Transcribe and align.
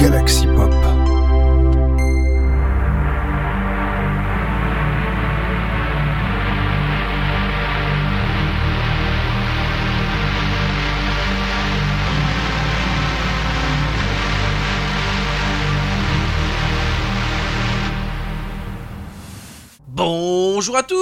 Galaxy 0.00 0.46
Pop. 0.46 0.72
Bonjour 19.88 20.76
à 20.78 20.82
tous, 20.82 20.96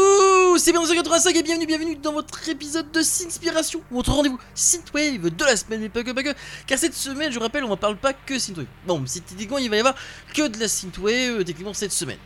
c'est 0.59 0.73
bien 0.73 0.83
85 0.83 1.37
et 1.37 1.43
bienvenue, 1.45 1.67
bienvenue 1.67 1.97
dans 1.97 2.13
votre 2.13 2.49
épisode 2.49 2.91
de 2.91 3.01
Synspiration, 3.01 3.81
votre 3.93 4.13
rendez-vous 4.13 4.39
Synthwave 4.55 5.31
de 5.31 5.45
la 5.45 5.57
semaine, 5.57 5.81
mais 5.81 5.89
pas 5.89 6.03
que, 6.03 6.11
pas 6.11 6.25
que, 6.25 6.35
car 6.67 6.77
cette 6.77 6.95
semaine, 6.95 7.31
je 7.31 7.39
rappelle, 7.39 7.63
on 7.63 7.71
ne 7.71 7.75
parle 7.77 7.97
pas 7.97 8.13
que 8.13 8.39
Synthwave. 8.41 8.67
Bon, 8.85 9.05
techniquement, 9.05 9.59
il 9.59 9.71
va 9.71 9.77
y 9.77 9.79
avoir 9.79 9.95
que 10.35 10.49
de 10.49 10.59
la 10.59 10.67
Synthwave, 10.67 11.41
euh, 11.41 11.45
techniquement, 11.45 11.75
cette 11.75 11.93
semaine. 11.93 12.19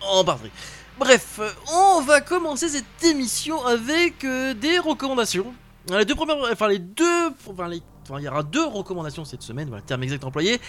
En 0.00 0.24
partie. 0.24 0.50
Bref, 0.98 1.38
euh, 1.38 1.50
on 1.72 2.00
va 2.00 2.20
commencer 2.20 2.68
cette 2.68 3.04
émission 3.04 3.64
avec 3.64 4.24
euh, 4.24 4.54
des 4.54 4.80
recommandations. 4.80 5.54
Les 5.90 6.04
deux 6.04 6.16
premières, 6.16 6.38
enfin 6.50 6.66
les 6.66 6.80
deux, 6.80 7.28
enfin, 7.46 7.70
il 8.18 8.24
y 8.24 8.28
aura 8.28 8.42
deux 8.42 8.66
recommandations 8.66 9.24
cette 9.24 9.42
semaine, 9.42 9.68
voilà 9.68 9.82
terme 9.82 10.02
exact 10.02 10.24
employé. 10.24 10.60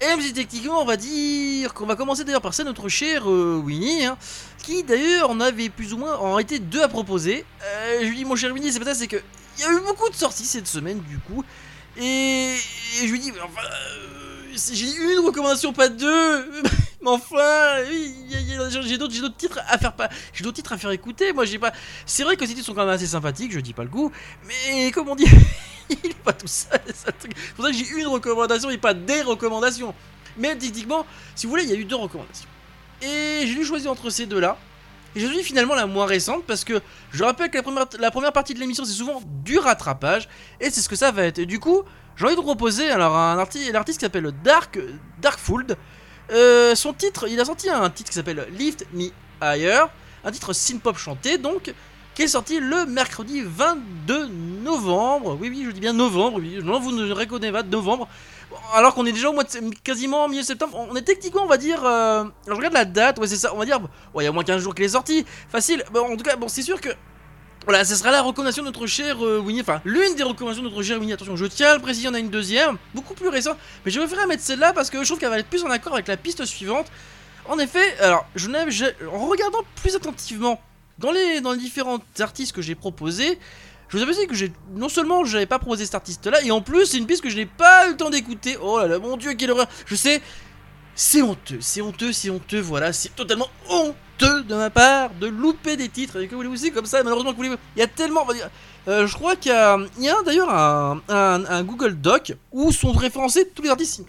Et 0.00 0.32
techniquement 0.32 0.82
on 0.82 0.84
va 0.84 0.96
dire 0.96 1.72
qu'on 1.72 1.86
va 1.86 1.96
commencer 1.96 2.24
d'ailleurs 2.24 2.42
par 2.42 2.52
ça 2.52 2.64
notre 2.64 2.88
cher 2.88 3.30
euh, 3.30 3.60
Winnie, 3.64 4.04
hein, 4.04 4.18
qui 4.58 4.82
d'ailleurs 4.82 5.30
en 5.30 5.40
avait 5.40 5.70
plus 5.70 5.94
ou 5.94 5.98
moins 5.98 6.16
en 6.16 6.38
été 6.38 6.58
deux 6.58 6.82
à 6.82 6.88
proposer. 6.88 7.44
Euh, 7.62 8.00
je 8.02 8.08
lui 8.08 8.16
dis 8.16 8.24
mon 8.24 8.36
cher 8.36 8.52
Winnie, 8.52 8.72
c'est 8.72 8.80
pas 8.80 8.86
ça, 8.86 8.94
c'est 8.94 9.06
que 9.06 9.20
il 9.56 9.62
y 9.62 9.64
a 9.64 9.72
eu 9.72 9.80
beaucoup 9.80 10.10
de 10.10 10.14
sorties 10.14 10.44
cette 10.44 10.66
semaine 10.66 11.00
du 11.08 11.18
coup, 11.20 11.44
et, 11.96 12.54
et 12.54 13.06
je 13.06 13.12
lui 13.12 13.20
dis 13.20 13.32
enfin 13.42 13.68
j'ai 14.72 14.96
une 14.96 15.20
recommandation 15.20 15.72
pas 15.72 15.88
deux, 15.88 16.50
mais 17.02 17.10
enfin 17.10 17.84
j'ai 18.82 18.98
d'autres 18.98 19.20
d'autres 19.20 19.36
titres 19.36 19.60
à 19.68 19.78
faire 19.78 19.92
pas, 19.92 20.08
j'ai 20.32 20.44
d'autres 20.44 20.56
titres 20.56 20.72
à 20.72 20.78
faire 20.78 20.90
écouter. 20.90 21.32
Moi 21.32 21.44
j'ai 21.44 21.58
pas, 21.58 21.72
c'est 22.06 22.22
vrai 22.22 22.36
que 22.36 22.46
ces 22.46 22.54
titres 22.54 22.66
sont 22.66 22.74
quand 22.74 22.84
même 22.84 22.94
assez 22.94 23.06
sympathiques, 23.06 23.52
je 23.52 23.60
dis 23.60 23.72
pas 23.72 23.84
le 23.84 23.90
goût, 23.90 24.10
mais 24.46 24.90
comme 24.90 25.08
on 25.08 25.16
dit. 25.16 25.26
Il 26.04 26.14
pas 26.14 26.32
tout 26.32 26.46
ça. 26.46 26.78
C'est 26.86 27.34
pour 27.54 27.64
ça 27.64 27.70
que 27.70 27.76
j'ai 27.76 27.88
une 27.90 28.06
recommandation 28.06 28.70
et 28.70 28.78
pas 28.78 28.94
des 28.94 29.22
recommandations. 29.22 29.94
Mais 30.36 30.56
techniquement, 30.56 31.06
si 31.34 31.46
vous 31.46 31.50
voulez, 31.50 31.64
il 31.64 31.70
y 31.70 31.72
a 31.72 31.76
eu 31.76 31.84
deux 31.84 31.96
recommandations. 31.96 32.48
Et 33.02 33.42
j'ai 33.46 33.54
dû 33.54 33.64
choisir 33.64 33.90
entre 33.90 34.10
ces 34.10 34.26
deux-là. 34.26 34.56
Et 35.14 35.20
j'ai 35.20 35.26
choisi 35.26 35.44
finalement 35.44 35.74
la 35.74 35.86
moins 35.86 36.06
récente 36.06 36.44
parce 36.46 36.64
que 36.64 36.80
je 37.12 37.22
rappelle 37.22 37.50
que 37.50 37.58
la 37.98 38.10
première, 38.10 38.32
partie 38.32 38.54
de 38.54 38.58
l'émission 38.58 38.84
c'est 38.84 38.92
souvent 38.92 39.22
du 39.44 39.58
rattrapage 39.58 40.28
et 40.60 40.70
c'est 40.70 40.80
ce 40.80 40.88
que 40.88 40.96
ça 40.96 41.12
va 41.12 41.24
être. 41.24 41.38
Et 41.38 41.46
du 41.46 41.60
coup, 41.60 41.82
j'ai 42.16 42.26
envie 42.26 42.36
de 42.36 42.40
proposer 42.40 42.90
alors 42.90 43.16
un 43.16 43.38
artiste, 43.38 43.70
qui 43.86 43.94
s'appelle 43.94 44.32
Dark 44.42 44.78
Darkfold. 45.20 45.76
Euh, 46.32 46.74
son 46.74 46.92
titre, 46.92 47.28
il 47.28 47.38
a 47.38 47.44
sorti 47.44 47.68
un 47.68 47.90
titre 47.90 48.10
qui 48.10 48.16
s'appelle 48.16 48.46
Lift 48.58 48.86
Me 48.92 49.10
Higher, 49.42 49.84
un 50.24 50.30
titre 50.30 50.52
synth-pop 50.52 50.96
chanté 50.96 51.38
donc 51.38 51.72
qui 52.14 52.22
est 52.22 52.28
sorti 52.28 52.60
le 52.60 52.86
mercredi 52.86 53.42
22 53.44 54.28
novembre. 54.62 55.36
Oui, 55.40 55.48
oui, 55.50 55.64
je 55.66 55.72
dis 55.72 55.80
bien 55.80 55.92
novembre. 55.92 56.38
Oui, 56.38 56.60
non, 56.62 56.78
vous 56.78 56.92
ne 56.92 57.12
reconnaissez 57.12 57.52
pas 57.52 57.62
novembre. 57.62 58.08
Alors 58.72 58.94
qu'on 58.94 59.06
est 59.06 59.12
déjà 59.12 59.30
au 59.30 59.32
mois 59.32 59.44
de 59.44 59.50
quasiment 59.82 60.28
milieu 60.28 60.42
septembre. 60.42 60.86
On 60.90 60.96
est 60.96 61.02
techniquement, 61.02 61.42
on 61.42 61.48
va 61.48 61.58
dire. 61.58 61.84
euh, 61.84 62.24
je 62.46 62.52
regarde 62.52 62.74
la 62.74 62.84
date. 62.84 63.18
Ouais, 63.18 63.26
c'est 63.26 63.36
ça. 63.36 63.52
On 63.54 63.58
va 63.58 63.64
dire. 63.64 63.80
Ouais, 64.14 64.24
il 64.24 64.26
y 64.26 64.28
a 64.28 64.32
moins 64.32 64.44
15 64.44 64.62
jours 64.62 64.74
qu'il 64.74 64.84
est 64.84 64.88
sorti. 64.88 65.24
Facile. 65.48 65.84
Bon, 65.92 66.12
en 66.12 66.16
tout 66.16 66.24
cas, 66.24 66.36
bon, 66.36 66.48
c'est 66.48 66.62
sûr 66.62 66.80
que. 66.80 66.88
Voilà, 67.66 67.84
ce 67.84 67.94
sera 67.94 68.10
la 68.10 68.20
recommandation 68.20 68.62
de 68.62 68.68
notre 68.68 68.86
cher 68.86 69.24
euh, 69.24 69.38
Winnie. 69.38 69.60
Enfin, 69.62 69.80
l'une 69.84 70.14
des 70.16 70.22
recommandations 70.22 70.62
de 70.62 70.68
notre 70.68 70.82
cher 70.82 70.98
Winnie. 70.98 71.12
Attention, 71.12 71.36
je 71.36 71.46
tiens 71.46 71.70
à 71.70 71.74
le 71.74 71.80
préciser, 71.80 72.08
il 72.08 72.10
en 72.10 72.14
a 72.14 72.18
une 72.18 72.28
deuxième, 72.30 72.76
beaucoup 72.94 73.14
plus 73.14 73.28
récente. 73.28 73.56
Mais 73.84 73.90
je 73.90 74.00
préfère 74.00 74.26
mettre 74.26 74.42
celle-là 74.42 74.72
parce 74.72 74.90
que 74.90 74.98
je 75.02 75.08
trouve 75.08 75.18
qu'elle 75.18 75.30
va 75.30 75.38
être 75.38 75.48
plus 75.48 75.64
en 75.64 75.70
accord 75.70 75.94
avec 75.94 76.08
la 76.08 76.16
piste 76.16 76.44
suivante. 76.44 76.86
En 77.48 77.58
effet, 77.58 77.96
alors, 78.00 78.26
je 78.34 78.48
en 78.50 79.26
regardant 79.26 79.60
plus 79.82 79.94
attentivement 79.94 80.60
dans 80.98 81.10
les, 81.10 81.40
dans 81.40 81.52
les 81.52 81.58
différents 81.58 81.98
artistes 82.20 82.52
que 82.52 82.62
j'ai 82.62 82.74
proposés, 82.74 83.38
je 83.98 84.04
vous 84.04 84.12
dit 84.12 84.26
que 84.26 84.52
non 84.74 84.88
seulement 84.88 85.24
j'avais 85.24 85.46
pas 85.46 85.58
proposé 85.58 85.84
cet 85.84 85.94
artiste-là, 85.94 86.42
et 86.42 86.50
en 86.50 86.60
plus 86.60 86.86
c'est 86.86 86.98
une 86.98 87.06
piste 87.06 87.22
que 87.22 87.30
je 87.30 87.36
n'ai 87.36 87.46
pas 87.46 87.86
eu 87.86 87.90
le 87.92 87.96
temps 87.96 88.10
d'écouter. 88.10 88.56
Oh 88.60 88.78
là 88.78 88.86
là, 88.86 88.98
mon 88.98 89.16
dieu, 89.16 89.34
quelle 89.34 89.50
horreur 89.50 89.66
Je 89.86 89.94
sais, 89.94 90.22
c'est 90.94 91.22
honteux, 91.22 91.58
c'est 91.60 91.80
honteux, 91.80 92.12
c'est 92.12 92.30
honteux, 92.30 92.60
voilà, 92.60 92.92
c'est 92.92 93.14
totalement 93.14 93.48
honteux 93.68 94.44
de 94.44 94.54
ma 94.54 94.70
part 94.70 95.10
de 95.20 95.26
louper 95.26 95.76
des 95.76 95.88
titres. 95.88 96.20
Et 96.20 96.28
que 96.28 96.34
voulez-vous 96.34 96.54
aussi 96.54 96.72
comme 96.72 96.86
ça, 96.86 97.02
malheureusement, 97.02 97.32
que 97.32 97.36
voulez-vous 97.36 97.56
Il 97.76 97.80
y 97.80 97.82
a 97.82 97.88
tellement, 97.88 98.26
euh, 98.86 99.06
je 99.06 99.14
crois 99.14 99.36
qu'il 99.36 99.50
y 99.50 99.54
a, 99.54 99.74
a 99.74 100.22
d'ailleurs 100.24 100.52
un, 100.52 101.62
Google 101.64 101.94
Doc 101.96 102.34
où 102.52 102.70
sont 102.70 102.92
référencés 102.92 103.48
tous 103.54 103.62
les 103.62 103.70
artistes. 103.70 104.02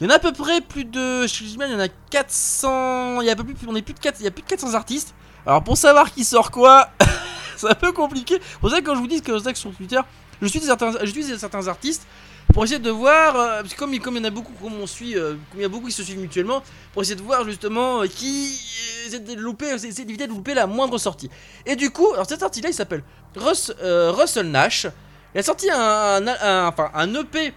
Il 0.00 0.04
y 0.04 0.06
en 0.06 0.10
a 0.10 0.16
à 0.16 0.18
peu 0.18 0.32
près 0.32 0.60
plus 0.60 0.84
de, 0.84 1.26
je 1.26 1.44
dis 1.44 1.58
mal, 1.58 1.68
il 1.70 1.72
y 1.72 1.76
en 1.76 1.80
a 1.80 1.88
400, 1.88 3.20
il 3.20 3.26
y 3.26 3.30
a 3.30 3.32
un 3.32 3.36
peu 3.36 3.44
plus, 3.44 3.56
on 3.66 3.74
est 3.74 3.82
plus 3.82 3.94
de 3.94 3.98
4, 3.98 4.16
il 4.20 4.24
y 4.24 4.28
a 4.28 4.30
plus 4.30 4.42
de 4.42 4.48
400 4.48 4.74
artistes. 4.74 5.14
Alors 5.44 5.64
pour 5.64 5.76
savoir 5.76 6.12
qui 6.12 6.24
sort 6.24 6.50
quoi, 6.50 6.90
c'est 7.58 7.70
un 7.70 7.74
peu 7.74 7.92
compliqué. 7.92 8.40
Pour 8.60 8.70
ça 8.70 8.80
que 8.80 8.86
quand 8.86 8.94
je 8.94 9.00
vous 9.00 9.06
dis 9.06 9.20
que, 9.20 9.38
sur 9.54 9.74
Twitter, 9.74 10.00
je 10.40 10.46
suis 10.46 10.60
certains, 10.60 10.92
j'utilise 11.02 11.36
certains 11.36 11.66
artistes 11.68 12.06
pour 12.54 12.64
essayer 12.64 12.78
de 12.78 12.90
voir, 12.90 13.36
euh, 13.36 13.60
parce 13.60 13.74
que 13.74 13.78
comme, 13.78 13.98
comme 13.98 14.16
il 14.16 14.20
y 14.22 14.24
en 14.24 14.28
a 14.28 14.30
beaucoup, 14.30 14.52
comme 14.62 14.80
on 14.80 14.86
suit, 14.86 15.16
euh, 15.16 15.34
comme 15.50 15.60
il 15.60 15.62
y 15.62 15.66
a 15.66 15.68
beaucoup 15.68 15.86
qui 15.86 15.92
se 15.92 16.02
suivent 16.02 16.18
mutuellement, 16.20 16.62
pour 16.92 17.02
essayer 17.02 17.16
de 17.16 17.22
voir 17.22 17.44
justement 17.44 18.02
euh, 18.02 18.06
qui 18.06 18.58
essaie 19.06 19.18
de 19.18 19.34
louper, 19.34 19.66
essayer 19.74 19.92
d'éviter 20.04 20.26
de 20.26 20.32
louper 20.32 20.54
la 20.54 20.66
moindre 20.66 20.96
sortie. 20.98 21.28
Et 21.66 21.76
du 21.76 21.90
coup, 21.90 22.10
alors 22.14 22.26
cet 22.26 22.42
artiste-là, 22.42 22.70
il 22.70 22.74
s'appelle 22.74 23.02
Russ- 23.36 23.72
Russell 23.82 24.46
Nash. 24.50 24.86
Il 25.34 25.40
a 25.40 25.42
sorti 25.42 25.68
un, 25.70 26.26
enfin, 26.68 26.90
un 26.94 27.14
EP 27.14 27.52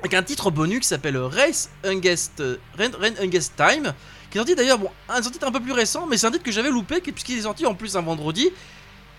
avec 0.00 0.14
un 0.14 0.22
titre 0.22 0.50
bonus 0.50 0.80
qui 0.80 0.88
s'appelle 0.88 1.16
Race 1.16 1.70
Against 1.84 2.32
Time, 3.56 3.92
qui 4.30 4.38
est 4.38 4.40
sorti 4.40 4.54
d'ailleurs, 4.54 4.78
bon, 4.78 4.90
un 5.08 5.20
titre 5.20 5.46
un 5.46 5.52
peu 5.52 5.60
plus 5.60 5.72
récent, 5.72 6.06
mais 6.06 6.16
c'est 6.18 6.26
un 6.26 6.30
titre 6.30 6.44
que 6.44 6.52
j'avais 6.52 6.70
loupé, 6.70 7.00
qui- 7.00 7.12
puisqu'il 7.12 7.38
est 7.38 7.42
sorti 7.42 7.66
en 7.66 7.74
plus 7.74 7.96
un 7.96 8.02
vendredi, 8.02 8.50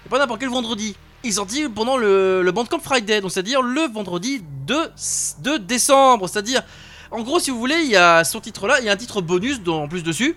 et 0.06 0.10
pas 0.10 0.20
n'importe 0.20 0.40
quel 0.40 0.50
vendredi. 0.50 0.96
Il 1.24 1.30
est 1.30 1.34
sorti 1.34 1.68
pendant 1.70 1.98
le, 1.98 2.42
le 2.42 2.52
Bandcamp 2.52 2.80
Friday, 2.80 3.22
donc 3.22 3.32
c'est-à-dire 3.32 3.62
le 3.62 3.82
vendredi 3.94 4.42
2, 4.66 4.92
2 5.40 5.60
décembre, 5.60 6.28
c'est-à-dire, 6.28 6.64
en 7.12 7.22
gros, 7.22 7.40
si 7.40 7.52
vous 7.52 7.60
voulez, 7.60 7.82
il 7.84 7.92
y 7.92 7.96
a 7.96 8.24
son 8.24 8.40
titre 8.40 8.68
là, 8.68 8.80
il 8.80 8.86
y 8.86 8.90
a 8.90 8.94
un 8.94 8.98
titre 8.98 9.22
bonus 9.22 9.60
en 9.68 9.88
plus 9.88 10.04
dessus, 10.04 10.36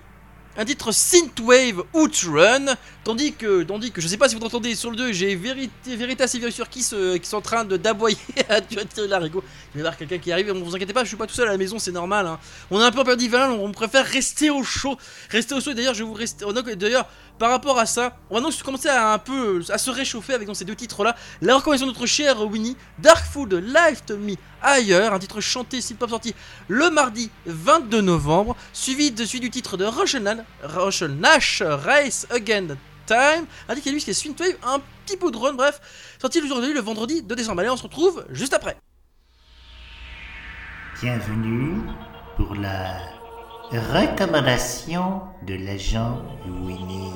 un 0.57 0.65
titre 0.65 0.93
Synthwave 0.93 1.83
Outrun, 1.93 2.77
tandis 3.03 3.33
que, 3.33 3.63
tandis 3.63 3.91
que 3.91 4.01
je 4.01 4.09
sais 4.09 4.17
pas 4.17 4.29
si 4.29 4.37
vous 4.37 4.45
entendez 4.45 4.75
sur 4.75 4.91
le 4.91 4.97
2, 4.97 5.13
j'ai 5.13 5.35
vérité, 5.35 5.97
Veritas 5.97 6.31
et 6.35 6.39
Virus 6.39 6.61
qui, 6.71 6.81
qui 6.81 7.29
sont 7.29 7.37
en 7.37 7.41
train 7.41 7.65
de 7.65 7.77
d'aboyer 7.77 8.17
à 8.49 8.61
tirer 8.61 8.87
l'arigot. 9.09 9.43
Il 9.75 9.83
va 9.83 9.91
y 9.91 9.97
quelqu'un 9.97 10.19
qui 10.19 10.33
arrive, 10.33 10.51
vous 10.51 10.75
inquiétez 10.75 10.93
pas, 10.93 11.03
je 11.03 11.09
suis 11.09 11.17
pas 11.17 11.27
tout 11.27 11.35
seul 11.35 11.49
à 11.49 11.53
la 11.53 11.59
maison, 11.59 11.79
c'est 11.79 11.93
normal. 11.93 12.27
hein. 12.27 12.39
On 12.71 12.81
est 12.81 12.85
un 12.85 12.91
peu 12.93 13.01
en 13.01 13.05
période 13.05 13.23
hivernale, 13.23 13.59
on 13.61 13.73
préfère 13.73 14.07
rester 14.07 14.51
au 14.51 14.63
chaud. 14.63 14.97
Rester 15.31 15.55
au 15.55 15.61
chaud, 15.61 15.75
d'ailleurs, 15.75 15.95
je 15.95 16.05
vous 16.05 16.15
donc, 16.53 16.71
D'ailleurs, 16.71 17.09
par 17.39 17.51
rapport 17.51 17.79
à 17.79 17.87
ça, 17.87 18.17
on 18.31 18.37
va 18.37 18.41
donc 18.41 18.55
commencer 18.63 18.89
à 18.89 19.13
un 19.13 19.19
peu 19.19 19.63
à 19.69 19.79
se 19.79 19.91
réchauffer 19.91 20.35
avec 20.35 20.49
ces 20.55 20.65
deux 20.65 20.77
titres-là. 20.77 21.17
La 21.43 21.57
recommandation 21.57 21.87
de 21.87 21.93
notre 21.93 22.07
cher 22.07 22.41
Winnie, 22.47 22.77
Dark 22.99 23.25
Food 23.27 23.55
Life 23.55 24.05
to 24.07 24.17
Me 24.17 24.35
Ailleurs, 24.67 25.13
un 25.13 25.19
titre 25.19 25.43
chanté, 25.43 25.83
style 25.83 25.99
pop 25.99 26.09
sorti 26.09 26.35
le 26.69 26.89
mardi 26.89 27.31
22 27.45 28.01
novembre, 28.01 28.57
suivi 28.73 29.11
de 29.11 29.27
celui 29.27 29.41
du 29.41 29.51
titre 29.51 29.77
de 29.77 29.85
Russian 29.85 30.23
Nash 31.11 31.63
Race 31.63 32.27
Again 32.31 32.69
Time, 33.05 33.45
indiqué 33.69 33.93
lui 33.93 34.03
qui 34.03 34.09
est 34.09 34.15
Synthwave, 34.15 34.57
un 34.67 34.81
petit 35.05 35.19
peu 35.19 35.27
de 35.27 35.33
drone, 35.33 35.57
bref, 35.57 35.83
sorti 36.19 36.41
le 36.41 36.49
de 36.49 36.67
lui 36.67 36.73
le 36.73 36.81
vendredi 36.81 37.23
2 37.23 37.37
décembre. 37.37 37.61
Allez, 37.61 37.69
on 37.69 37.77
se 37.77 37.83
retrouve 37.83 38.25
juste 38.31 38.55
après. 38.55 38.79
Bienvenue 41.03 41.83
pour 42.39 42.55
la 42.55 43.01
recommandation 43.71 45.25
de 45.47 45.57
l'agent 45.57 46.23
Winnie. 46.47 47.13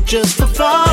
just 0.08 0.38
for 0.38 0.48
fun. 0.48 0.87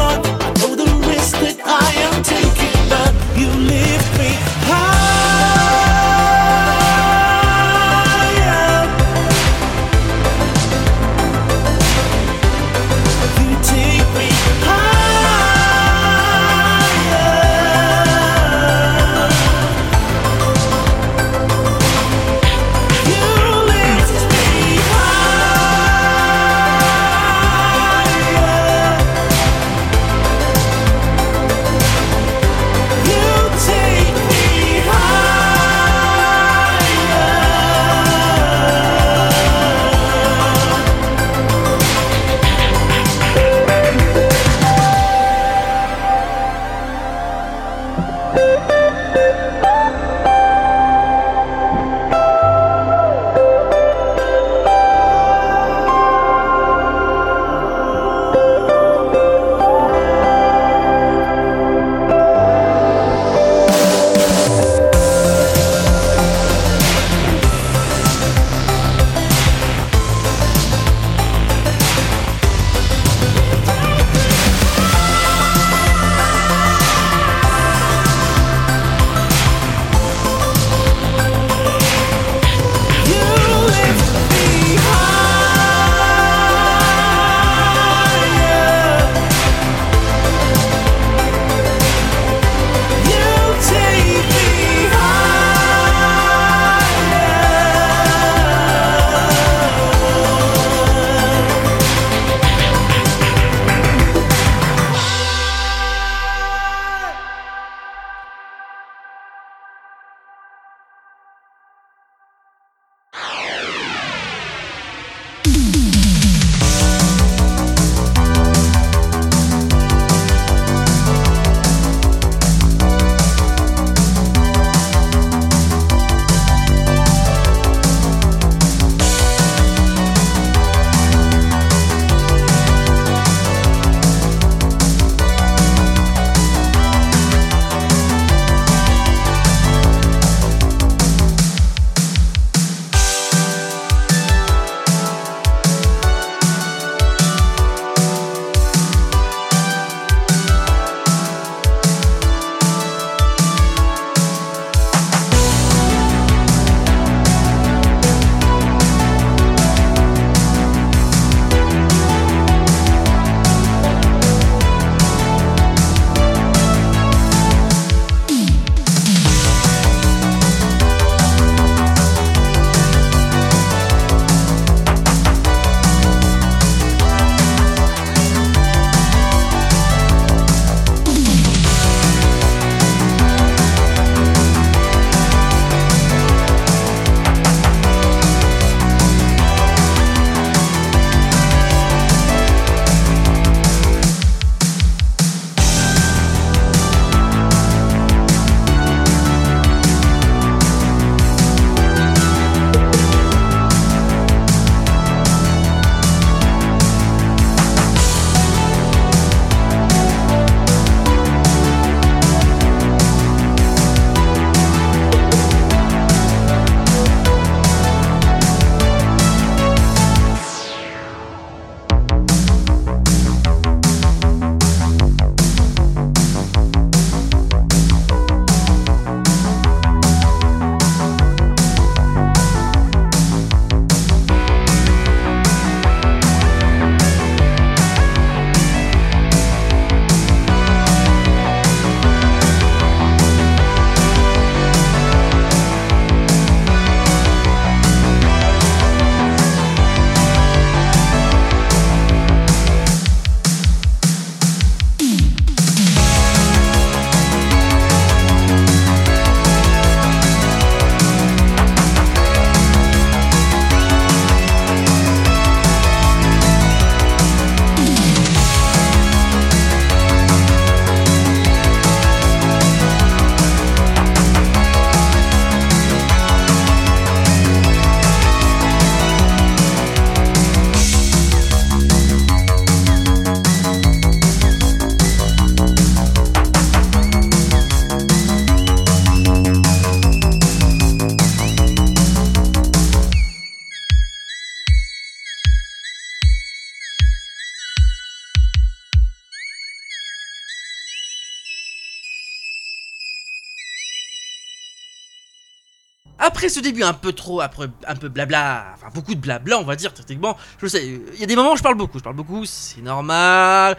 Ce 306.48 306.60
début 306.60 306.82
un 306.82 306.92
peu 306.94 307.12
trop, 307.12 307.40
après 307.40 307.68
un 307.86 307.96
peu 307.96 308.08
blabla, 308.08 308.66
enfin 308.74 308.88
beaucoup 308.94 309.14
de 309.14 309.20
blabla, 309.20 309.58
on 309.58 309.64
va 309.64 309.76
dire 309.76 309.92
techniquement. 309.94 310.36
Je 310.60 310.66
sais, 310.66 310.86
il 310.86 311.18
y 311.20 311.22
a 311.22 311.26
des 311.26 311.36
moments 311.36 311.56
je 311.56 311.62
parle 311.62 311.76
beaucoup, 311.76 311.98
je 311.98 312.04
parle 312.04 312.16
beaucoup, 312.16 312.44
c'est 312.44 312.80
normal. 312.80 313.76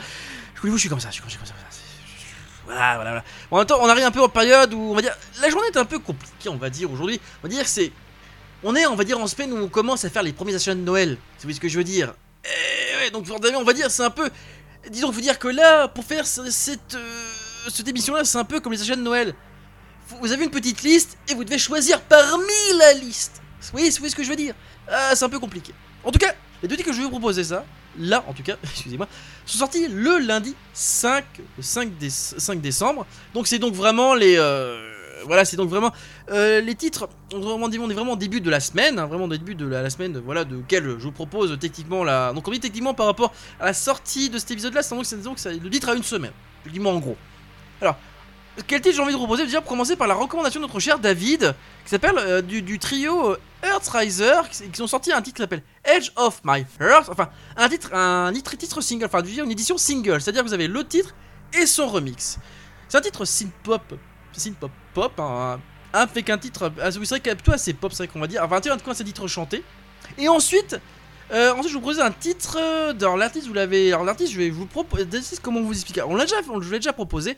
Je 0.55 0.62
vous 0.62 0.74
je 0.75 0.81
suis 0.81 0.89
comme 0.89 1.00
ça, 1.00 1.10
je 1.10 1.13
suis 1.13 1.22
comme 1.22 1.29
ça. 1.29 1.53
Voilà, 2.65 2.95
voilà, 2.95 3.10
voilà. 3.12 3.24
En 3.51 3.57
même 3.57 3.67
temps, 3.67 3.77
on 3.79 3.88
arrive 3.88 4.05
un 4.05 4.12
peu 4.12 4.22
en 4.22 4.29
période 4.29 4.74
où 4.74 4.79
on 4.91 4.95
va 4.95 5.01
dire 5.01 5.15
la 5.39 5.50
journée 5.50 5.67
est 5.67 5.77
un 5.77 5.86
peu 5.86 6.00
compliquée, 6.00 6.50
on 6.50 6.57
va 6.57 6.69
dire 6.69 6.91
aujourd'hui. 6.91 7.22
On 7.43 7.48
va 7.48 7.53
dire 7.53 7.67
c'est, 7.67 7.91
on 8.63 8.75
est, 8.75 8.88
on 8.88 8.95
va 8.95 9.03
dire 9.03 9.19
en 9.19 9.27
semaine 9.27 9.53
où 9.53 9.57
on 9.57 9.67
commence 9.67 10.03
à 10.03 10.10
faire 10.10 10.24
les 10.24 10.34
premiers 10.34 10.55
achats 10.55 10.74
de 10.74 10.79
Noël. 10.79 11.10
Si 11.10 11.15
vous 11.15 11.41
voyez 11.43 11.55
ce 11.55 11.60
que 11.60 11.67
je 11.69 11.77
veux 11.77 11.84
dire? 11.84 12.13
Et 12.43 12.98
ouais, 12.98 13.12
donc 13.12 13.27
on 13.29 13.63
va 13.63 13.74
dire 13.74 13.91
c'est 13.91 14.03
un 14.03 14.10
peu, 14.10 14.29
disons, 14.89 15.12
faut 15.12 15.22
dire 15.22 15.38
que 15.38 15.48
là, 15.48 15.88
pour 15.88 16.03
faire 16.05 16.25
ce- 16.25 16.50
cette, 16.50 16.95
euh, 16.95 17.69
cette 17.69 17.88
émission-là, 17.88 18.24
c'est 18.25 18.39
un 18.39 18.43
peu 18.43 18.60
comme 18.60 18.74
les 18.74 18.81
achats 18.81 18.95
de 18.95 19.01
Noël. 19.01 19.36
Vous- 20.21 20.31
avez 20.31 20.43
une 20.43 20.51
petite 20.51 20.83
liste 20.83 21.17
et 21.29 21.33
vous 21.33 21.43
devez 21.43 21.57
choisir 21.57 22.01
parmi 22.01 22.43
la 22.77 22.93
liste. 22.93 23.41
Vous 23.62 23.69
voyez, 23.71 23.89
ce 23.91 24.00
que 24.00 24.24
je 24.24 24.29
veux 24.29 24.35
dire 24.35 24.53
Ah, 24.88 25.15
C'est 25.15 25.25
un 25.25 25.29
peu 25.29 25.39
compliqué. 25.39 25.74
En 26.03 26.12
tout 26.12 26.19
cas, 26.19 26.33
les 26.62 26.67
deux 26.67 26.75
titres 26.75 26.89
que 26.89 26.93
je 26.93 27.00
vais 27.00 27.05
vous 27.05 27.09
proposer 27.12 27.43
ça, 27.43 27.65
là 27.97 28.24
en 28.27 28.33
tout 28.33 28.43
cas, 28.43 28.55
excusez-moi, 28.63 29.07
sont 29.45 29.57
sortis 29.59 29.88
le 29.88 30.19
lundi 30.19 30.55
5, 30.74 31.24
le 31.57 31.63
5, 31.63 31.89
déce- 32.00 32.35
5 32.38 32.62
décembre. 32.62 33.05
Donc 33.33 33.47
c'est 33.47 33.59
donc 33.59 33.74
vraiment 33.74 34.13
les... 34.13 34.35
euh, 34.38 34.91
voilà, 35.25 35.43
c'est 35.45 35.57
donc 35.57 35.69
vraiment 35.69 35.91
euh, 36.29 36.62
les 36.62 36.75
titres. 36.75 37.09
On 37.33 37.39
est 37.71 37.93
vraiment, 37.93 38.13
au 38.13 38.15
début 38.15 38.41
de 38.41 38.50
la 38.51 38.59
semaine, 38.59 39.00
hein, 39.00 39.07
vraiment 39.07 39.25
au 39.25 39.29
début 39.29 39.55
de 39.55 39.65
la, 39.65 39.89
semaine, 39.89 40.21
voilà, 40.24 40.43
de 40.45 40.62
quelle 40.67 40.83
je 40.83 41.03
vous 41.03 41.12
propose 41.12 41.57
techniquement 41.59 42.03
la. 42.03 42.31
Donc 42.33 42.47
on 42.47 42.51
dit 42.51 42.59
techniquement 42.59 42.93
par 42.93 43.07
rapport 43.07 43.33
à 43.59 43.65
la 43.65 43.74
sortie 43.74 44.29
de 44.29 44.38
cet 44.38 44.51
épisode-là, 44.51 44.83
c'est 44.83 45.21
donc, 45.24 45.39
ça- 45.39 45.51
le 45.51 45.69
titre 45.71 45.89
a 45.89 45.95
une 45.95 46.03
semaine, 46.03 46.33
dis-moi 46.71 46.93
en 46.93 47.00
gros. 47.00 47.17
Alors, 47.81 47.97
quel 48.67 48.81
titre 48.81 48.95
j'ai 48.95 49.01
envie 49.01 49.13
de 49.13 49.17
proposer 49.17 49.43
Déjà, 49.43 49.62
pour 49.62 49.69
commencer 49.69 49.95
par 49.95 50.07
la 50.07 50.13
recommandation 50.13 50.59
de 50.59 50.65
notre 50.65 50.79
cher 50.79 51.00
David, 51.00 51.55
qui 51.83 51.89
s'appelle 51.89 52.17
euh, 52.17 52.41
du, 52.41 52.79
trio 52.79 53.31
euh, 53.31 53.39
Earthriser, 53.63 54.33
qui, 54.71 54.81
ont 54.81 54.88
sorti 54.88 55.12
un 55.12 55.21
titre 55.21 55.38
qui 55.38 55.41
s'appelle 55.41 55.63
Edge 55.83 56.12
of 56.15 56.41
My 56.43 56.65
Heart, 56.79 57.09
enfin 57.09 57.29
un 57.57 57.67
titre, 57.67 57.93
un 57.93 58.31
titre, 58.33 58.55
titre 58.55 58.81
single, 58.81 59.05
enfin 59.05 59.24
une 59.24 59.51
édition 59.51 59.77
single, 59.77 60.21
c'est-à-dire 60.21 60.43
que 60.43 60.47
vous 60.47 60.53
avez 60.53 60.67
le 60.67 60.83
titre 60.85 61.13
et 61.53 61.65
son 61.65 61.88
remix. 61.88 62.38
C'est 62.88 62.97
un 62.97 63.01
titre 63.01 63.25
synth-pop, 63.25 63.81
synth-pop 64.31 64.71
pop, 64.93 65.19
hein, 65.19 65.59
avec 65.91 66.29
un 66.29 66.38
titre, 66.38 66.71
ah, 66.81 66.89
vous 66.91 67.05
savez, 67.05 67.21
plutôt 67.21 67.51
assez 67.51 67.74
pop, 67.74 67.91
c'est 67.91 68.03
vrai 68.03 68.07
qu'on 68.07 68.19
va 68.19 68.27
dire, 68.27 68.41
enfin 68.43 68.57
un 68.57 68.62
titre, 68.62 68.75
un 68.88 68.93
titre 68.93 69.27
chanté. 69.27 69.63
Et 70.17 70.29
ensuite, 70.29 70.79
euh, 71.31 71.53
ensuite, 71.53 71.69
je 71.69 71.74
vous 71.74 71.81
propose 71.81 72.00
un 72.00 72.12
titre 72.12 72.57
euh, 72.59 72.93
dans 72.93 73.15
l'artiste. 73.15 73.47
Vous 73.47 73.53
l'avez. 73.53 73.91
Alors 73.91 74.05
l'artiste, 74.05 74.31
je 74.31 74.38
vais 74.38 74.50
vous 74.50 74.67
proposer. 74.67 75.07
Comment 75.41 75.62
vous 75.62 75.74
expliquer 75.74 76.03
On 76.03 76.15
l'a 76.15 76.25
déjà, 76.25 76.35
on 76.50 76.62
je 76.62 76.69
déjà 76.69 76.93
proposé. 76.93 77.35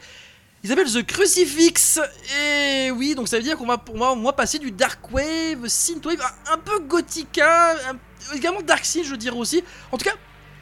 Il 0.63 0.69
s'appelle 0.69 0.91
The 0.91 1.05
Crucifix. 1.05 1.99
Et 2.39 2.91
oui, 2.91 3.15
donc 3.15 3.27
ça 3.27 3.37
veut 3.37 3.43
dire 3.43 3.57
qu'on 3.57 3.67
va, 3.67 3.83
on 3.93 4.23
va 4.23 4.33
passer 4.33 4.59
du 4.59 4.71
dark 4.71 5.11
wave, 5.11 5.67
synthwave, 5.67 6.21
un, 6.21 6.53
un 6.53 6.57
peu 6.57 6.79
gothica, 6.79 7.75
également 8.33 8.61
dark 8.61 8.83
synth, 8.85 9.05
je 9.05 9.15
dirais 9.15 9.37
aussi. 9.37 9.63
En 9.91 9.97
tout 9.97 10.05
cas, 10.05 10.15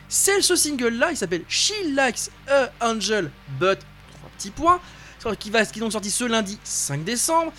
c'est 0.10 0.42
ce 0.42 0.56
single-là. 0.56 1.12
Il 1.12 1.18
s'appelle 1.18 1.44
She 1.48 1.74
Likes 1.86 2.30
a 2.48 2.70
Angel, 2.82 3.32
but 3.60 3.80
trois 3.80 4.30
petits 4.38 4.52
points, 4.52 4.80
qui 5.40 5.50
va, 5.50 5.66
qui 5.66 5.80
est 5.80 5.82
donc 5.82 5.92
sorti 5.92 6.12
ce 6.12 6.24
lundi 6.24 6.60
5 6.64 7.04
décembre 7.04 7.52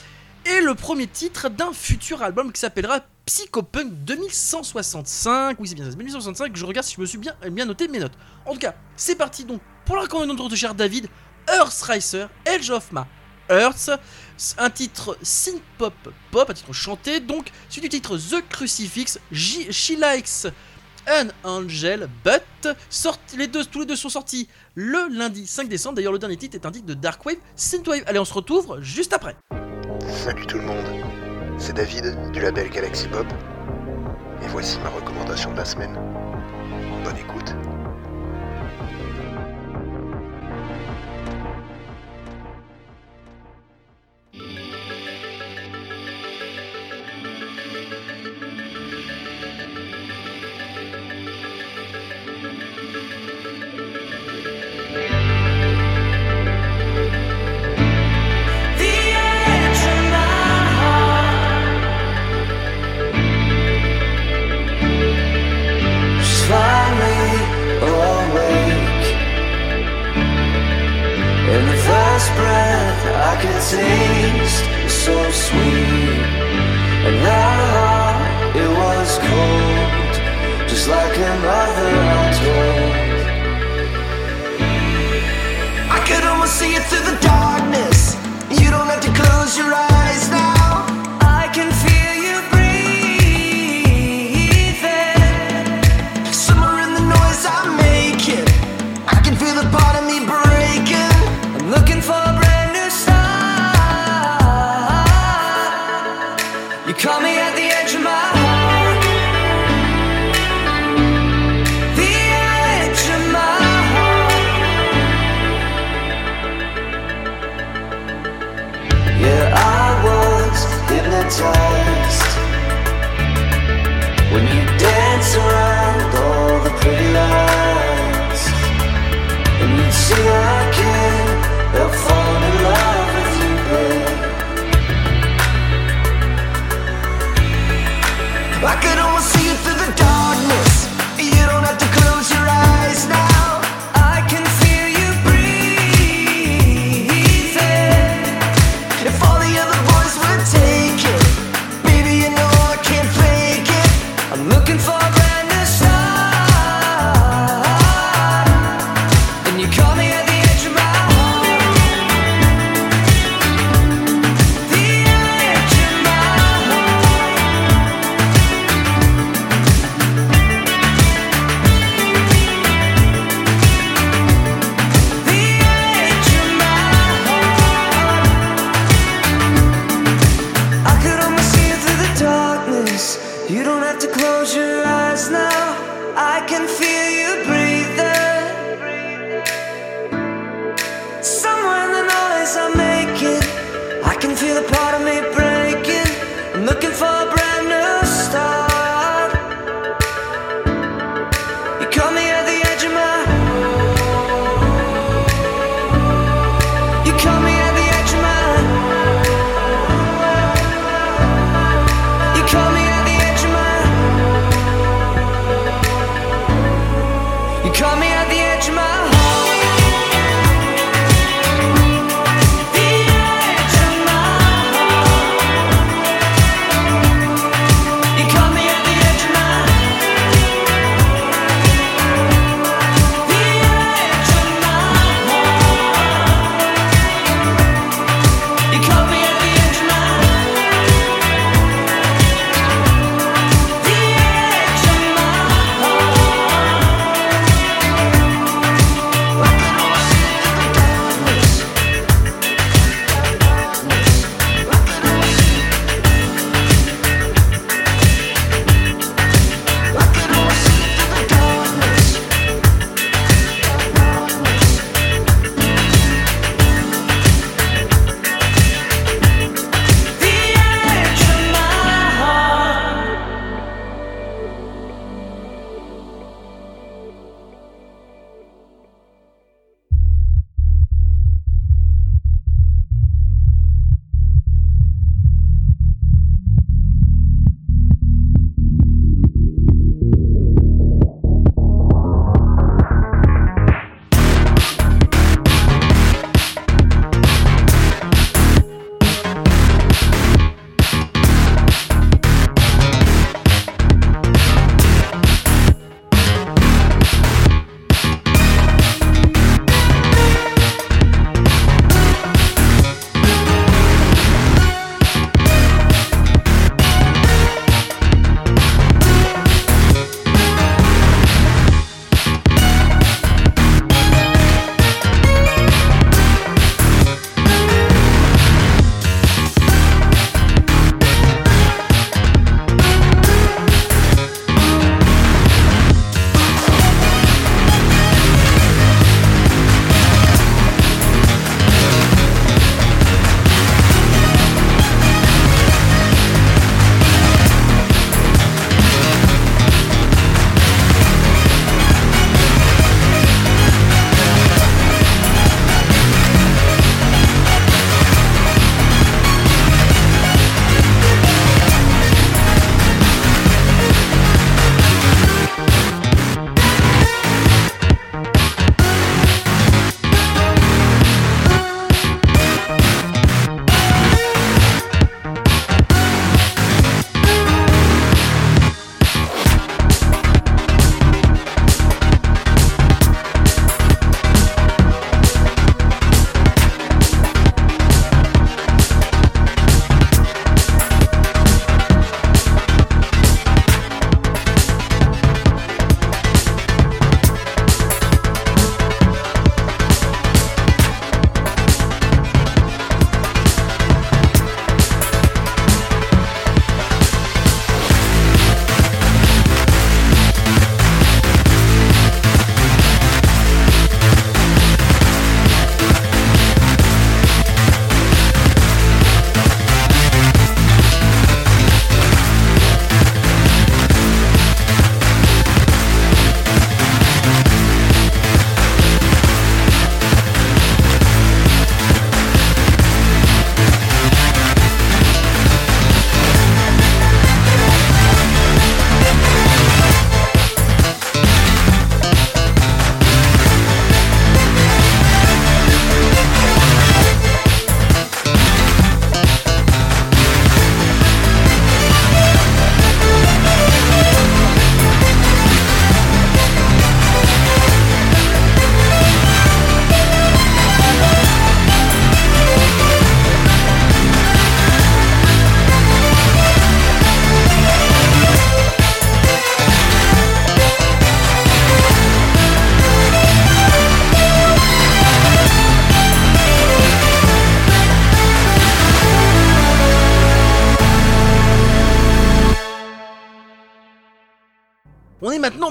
et 0.44 0.60
le 0.60 0.74
premier 0.74 1.08
titre 1.08 1.48
d'un 1.48 1.72
futur 1.72 2.22
album 2.22 2.52
qui 2.52 2.60
s'appellera 2.60 3.00
Psychopunk 3.24 3.92
2165. 4.04 5.58
Oui, 5.58 5.66
c'est 5.66 5.74
bien 5.74 5.84
ça, 5.84 5.90
c'est 5.90 5.96
2165. 5.96 6.54
Je 6.54 6.64
regarde 6.64 6.86
si 6.86 6.94
je 6.94 7.00
me 7.00 7.06
suis 7.06 7.18
bien, 7.18 7.34
bien 7.50 7.64
noté 7.64 7.88
mes 7.88 7.98
notes. 7.98 8.12
En 8.44 8.52
tout 8.52 8.60
cas, 8.60 8.76
c'est 8.94 9.16
parti 9.16 9.44
donc 9.44 9.60
pour 9.84 9.96
la 9.96 10.04
de 10.04 10.26
notre 10.26 10.54
cher 10.54 10.74
David 10.74 11.08
Earth 11.48 11.82
Racer, 11.82 12.28
Edge 12.44 12.70
of 12.70 12.90
My 12.92 13.02
Earth. 13.50 13.90
Un 14.58 14.70
titre 14.70 15.16
synth 15.22 15.62
pop 15.78 15.94
un 16.34 16.52
titre 16.52 16.72
chanté. 16.72 17.20
Donc, 17.20 17.50
suite 17.70 17.84
du 17.84 17.88
titre 17.88 18.18
The 18.18 18.46
Crucifix, 18.48 19.18
She 19.32 19.90
Likes 19.90 20.46
an 21.08 21.28
Angel, 21.44 22.08
but 22.24 22.68
les 23.36 23.46
deux, 23.46 23.64
tous 23.64 23.80
les 23.80 23.86
deux 23.86 23.96
sont 23.96 24.08
sortis 24.08 24.48
le 24.74 25.08
lundi 25.10 25.46
5 25.46 25.68
décembre. 25.68 25.96
D'ailleurs, 25.96 26.12
le 26.12 26.18
dernier 26.18 26.36
titre 26.36 26.56
est 26.56 26.66
un 26.66 26.72
titre 26.72 26.86
de 26.86 26.94
Dark 26.94 27.24
Wave, 27.24 27.36
Synthwave. 27.54 28.02
Allez, 28.06 28.18
on 28.18 28.24
se 28.24 28.34
retrouve 28.34 28.80
juste 28.82 29.12
après. 29.12 29.36
Salut 30.24 30.46
tout 30.46 30.58
le 30.58 30.64
monde, 30.64 30.84
c'est 31.58 31.74
David 31.74 32.32
du 32.32 32.40
label 32.40 32.68
Galaxy 32.70 33.08
Pop 33.08 33.26
et 34.42 34.48
voici 34.48 34.78
ma 34.80 34.90
recommandation 34.90 35.52
de 35.52 35.56
la 35.56 35.64
semaine. 35.64 35.94
Bonne 37.04 37.16
écoute. 37.16 37.54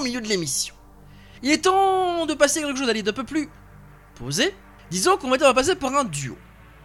Milieu 0.06 0.20
de 0.20 0.28
l'émission. 0.28 0.74
Il 1.42 1.50
est 1.50 1.58
temps 1.58 2.26
de 2.26 2.34
passer 2.34 2.62
à 2.62 2.66
quelque 2.66 2.78
chose 2.78 2.86
d'un 2.92 3.12
peu 3.12 3.24
plus 3.24 3.48
posé. 4.14 4.54
Disons 4.90 5.16
qu'on 5.16 5.28
va 5.28 5.54
passer 5.54 5.74
par 5.74 5.94
un 5.94 6.04
duo. 6.04 6.36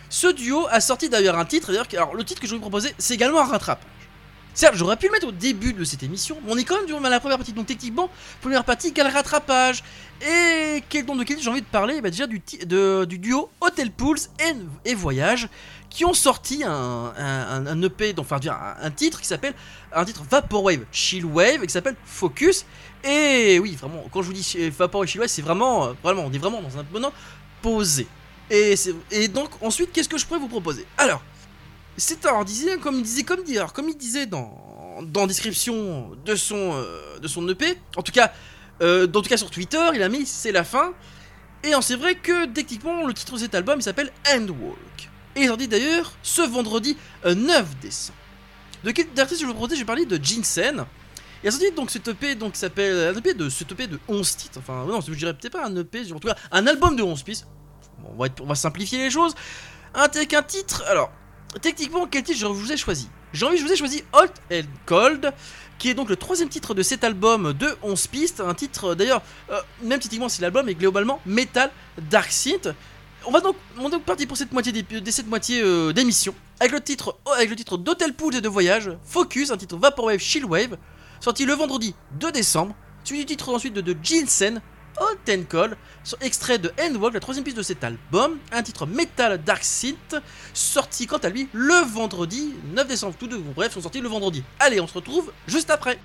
Ce 0.10 0.28
duo 0.28 0.68
a 0.70 0.82
sorti 0.82 1.08
d'ailleurs 1.08 1.38
un 1.38 1.46
titre, 1.46 1.68
d'ailleurs, 1.68 1.88
alors 1.94 2.16
le 2.16 2.24
titre 2.24 2.42
que 2.42 2.48
je 2.48 2.52
vais 2.52 2.58
vous 2.58 2.62
proposer, 2.62 2.94
c'est 2.98 3.14
également 3.14 3.40
un 3.40 3.46
rattrapage. 3.46 3.88
Certes, 4.54 4.76
j'aurais 4.76 4.98
pu 4.98 5.06
le 5.06 5.14
mettre 5.14 5.28
au 5.28 5.32
début 5.32 5.72
de 5.72 5.86
cette 5.86 6.04
émission, 6.04 6.38
mais 6.44 6.52
on 6.52 6.58
est 6.58 6.66
quand 6.66 6.76
même 6.76 6.86
durant 6.86 7.00
la 7.00 7.20
première 7.22 7.38
partie, 7.38 7.54
donc 7.54 7.68
techniquement, 7.68 8.10
première 8.42 8.66
partie, 8.66 8.92
quel 8.92 9.08
rattrapage? 9.08 9.82
Et 10.22 10.84
quel 10.90 11.06
don 11.06 11.16
de 11.16 11.24
quel 11.24 11.40
j'ai 11.40 11.50
envie 11.50 11.62
de 11.62 11.66
parler 11.66 12.02
bah 12.02 12.10
Déjà 12.10 12.28
du, 12.28 12.42
du 12.42 13.18
duo 13.18 13.50
Hotel 13.62 13.92
Pools 13.92 14.20
et, 14.40 14.90
et 14.90 14.94
Voyage, 14.94 15.48
qui 15.90 16.04
ont 16.04 16.14
sorti 16.14 16.64
un, 16.66 17.14
un, 17.18 17.82
EP, 17.82 18.12
donc, 18.12 18.26
enfin 18.26 18.40
dire, 18.40 18.54
un, 18.54 18.76
un 18.86 18.92
titre 18.92 19.22
qui 19.22 19.28
s'appelle, 19.28 19.54
un 19.94 20.04
titre 20.04 20.24
Vaporwave 20.30 20.84
Chill 20.92 21.26
Wave, 21.26 21.64
et 21.64 21.68
qui 21.68 21.74
s'appelle 21.74 21.96
Focus. 22.04 22.66
Et 23.04 23.60
oui, 23.60 23.76
vraiment, 23.76 24.04
quand 24.12 24.22
je 24.22 24.28
vous 24.28 24.34
dis 24.34 24.56
euh, 24.58 25.06
Chill 25.06 25.20
Wave, 25.20 25.30
c'est 25.30 25.42
vraiment, 25.42 25.88
euh, 25.88 25.94
vraiment, 26.04 26.24
on 26.26 26.32
est 26.32 26.38
vraiment 26.38 26.62
dans 26.62 26.78
un 26.78 26.86
moment 26.92 27.12
posé. 27.62 28.08
Et, 28.50 28.76
et 29.12 29.28
donc 29.28 29.50
ensuite, 29.62 29.92
qu'est-ce 29.92 30.10
que 30.10 30.18
je 30.18 30.26
pourrais 30.26 30.40
vous 30.40 30.48
proposer? 30.48 30.86
Alors, 30.98 31.22
c'est 31.98 32.26
alors 32.26 32.46
disait 32.46 32.78
comme 32.78 32.96
il 32.96 33.04
disait 33.04 33.24
comme 33.24 33.44
dit 33.44 33.58
alors 33.58 33.74
comme 33.74 33.90
il 33.90 33.98
disait 33.98 34.26
dans 34.26 35.00
dans 35.04 35.28
description 35.28 36.12
de 36.26 36.36
son 36.36 36.74
euh, 36.74 37.20
de 37.20 37.28
son 37.28 37.48
EP, 37.48 37.78
en 37.96 38.02
tout 38.02 38.12
cas 38.12 38.34
euh, 38.82 39.08
en 39.08 39.22
tout 39.22 39.30
cas 39.30 39.38
sur 39.38 39.50
Twitter, 39.50 39.84
il 39.94 40.04
a 40.04 40.10
mis 40.10 40.26
c'est 40.26 40.52
la 40.52 40.64
fin. 40.64 40.94
Et 41.64 41.74
euh, 41.76 41.82
c'est 41.82 41.96
vrai 41.96 42.16
que 42.16 42.46
techniquement 42.48 43.06
le 43.06 43.14
titre 43.14 43.34
de 43.34 43.40
cet 43.40 43.56
album 43.56 43.80
il 43.80 43.84
s'appelle 43.84 44.12
Endwalk. 44.34 45.10
Et 45.36 45.42
il 45.42 45.48
sorti 45.48 45.68
d'ailleurs 45.68 46.12
ce 46.24 46.42
vendredi 46.42 46.98
euh, 47.26 47.36
9 47.36 47.80
décembre. 47.80 48.18
De 48.84 48.92
quel 48.92 49.08
artiste 49.18 49.42
je 49.42 49.46
vous 49.46 49.54
propose 49.54 49.76
Je 49.76 49.80
vais 49.80 49.86
parler 49.86 50.06
de 50.06 50.22
Jinsen. 50.22 50.86
Il 51.44 51.48
a 51.48 51.52
sorti 51.52 51.72
donc 51.72 51.90
cet 51.90 52.08
EP 52.08 52.36
donc 52.36 52.56
s'appelle 52.56 53.16
un 53.16 53.18
EP 53.18 53.34
de 53.34 53.50
cet 53.50 53.72
EP 53.72 53.88
de 53.88 54.00
11 54.08 54.36
titres. 54.38 54.60
Enfin 54.60 54.86
non, 54.86 55.02
je 55.02 55.12
dirais 55.14 55.34
peut-être 55.34 55.54
pas 55.54 55.66
un 55.66 55.76
EP, 55.76 56.12
en 56.14 56.20
tout 56.20 56.28
cas 56.28 56.36
un 56.52 56.68
album 56.68 56.96
de 56.96 57.04
11 57.04 57.24
pistes. 57.24 57.48
On, 58.06 58.22
va 58.22 58.30
on 58.42 58.46
va 58.46 58.56
simplifier 58.56 59.00
les 59.00 59.10
choses. 59.10 59.34
Un, 59.94 60.04
un 60.04 60.44
titre. 60.44 60.84
Alors, 60.88 61.12
techniquement, 61.62 62.08
quel 62.08 62.24
titre 62.24 62.40
je 62.40 62.46
vous 62.46 62.72
ai 62.72 62.78
choisi? 62.78 63.10
J'ai 63.34 63.46
envie, 63.46 63.58
je 63.58 63.64
vous 63.64 63.72
ai 63.72 63.76
choisi 63.76 64.04
Hot 64.14 64.26
and 64.54 64.62
Cold, 64.86 65.34
qui 65.78 65.90
est 65.90 65.94
donc 65.94 66.10
le 66.10 66.16
troisième 66.16 66.50
titre 66.50 66.74
de 66.74 66.84
cet 66.84 67.04
album 67.04 67.54
de 67.54 67.68
11 67.82 68.08
pistes. 68.08 68.40
Un 68.42 68.54
titre, 68.54 68.96
d'ailleurs, 68.96 69.22
euh, 69.52 69.60
même 69.84 70.00
techniquement, 70.00 70.30
c'est 70.30 70.42
l'album, 70.42 70.66
mais 70.66 70.76
globalement, 70.76 71.20
Metal 71.26 71.72
Dark 72.10 72.32
Synth. 72.32 72.70
On 73.26 73.32
va 73.32 73.40
donc, 73.42 73.56
on 73.80 73.88
est 73.88 73.92
donc 73.92 74.04
parti 74.04 74.26
pour 74.26 74.36
cette 74.38 74.52
moitié 74.52 74.72
d'ép- 74.72 75.04
de 75.04 75.12
cette 75.12 75.28
moitié 75.28 75.62
euh, 75.62 75.94
d'émission 75.94 76.34
avec 76.60 76.72
le 76.72 76.82
titre 76.82 77.18
avec 77.36 77.56
titre 77.56 77.78
d'Hotel 77.78 78.14
Pool 78.14 78.36
et 78.36 78.42
de 78.42 78.48
voyage 78.50 78.90
Focus 79.04 79.52
un 79.52 79.58
titre 79.58 79.78
Vaporwave 79.78 80.18
Chillwave 80.20 80.78
sorti 81.22 81.46
le 81.46 81.54
vendredi 81.54 81.96
2 82.20 82.32
décembre 82.34 82.76
suivi 83.06 83.22
du 83.22 83.28
titre 83.28 83.54
ensuite 83.54 83.74
de, 83.74 83.82
de 83.82 83.96
and 85.30 85.44
Cold 85.50 85.78
sur- 86.04 86.18
extrait 86.22 86.58
de 86.58 86.72
Endwalk 86.80 87.14
la 87.14 87.20
troisième 87.20 87.46
piste 87.46 87.58
de 87.58 87.62
cet 87.62 87.84
album 87.84 88.38
un 88.52 88.62
titre 88.62 88.86
Metal 88.86 89.42
Dark 89.42 89.64
Synth 89.64 90.16
sorti 90.54 91.08
quant 91.08 91.18
à 91.18 91.30
lui 91.30 91.48
le 91.54 91.86
vendredi 91.88 92.54
9 92.74 92.88
décembre. 92.88 93.16
Tous 93.18 93.28
deux, 93.28 93.38
bref, 93.38 93.74
sont 93.74 93.82
sortis 93.82 94.02
le 94.02 94.10
vendredi. 94.10 94.44
Allez, 94.60 94.82
on 94.82 94.88
se 94.88 94.94
retrouve 94.94 95.32
juste 95.48 95.70
après. 95.70 96.00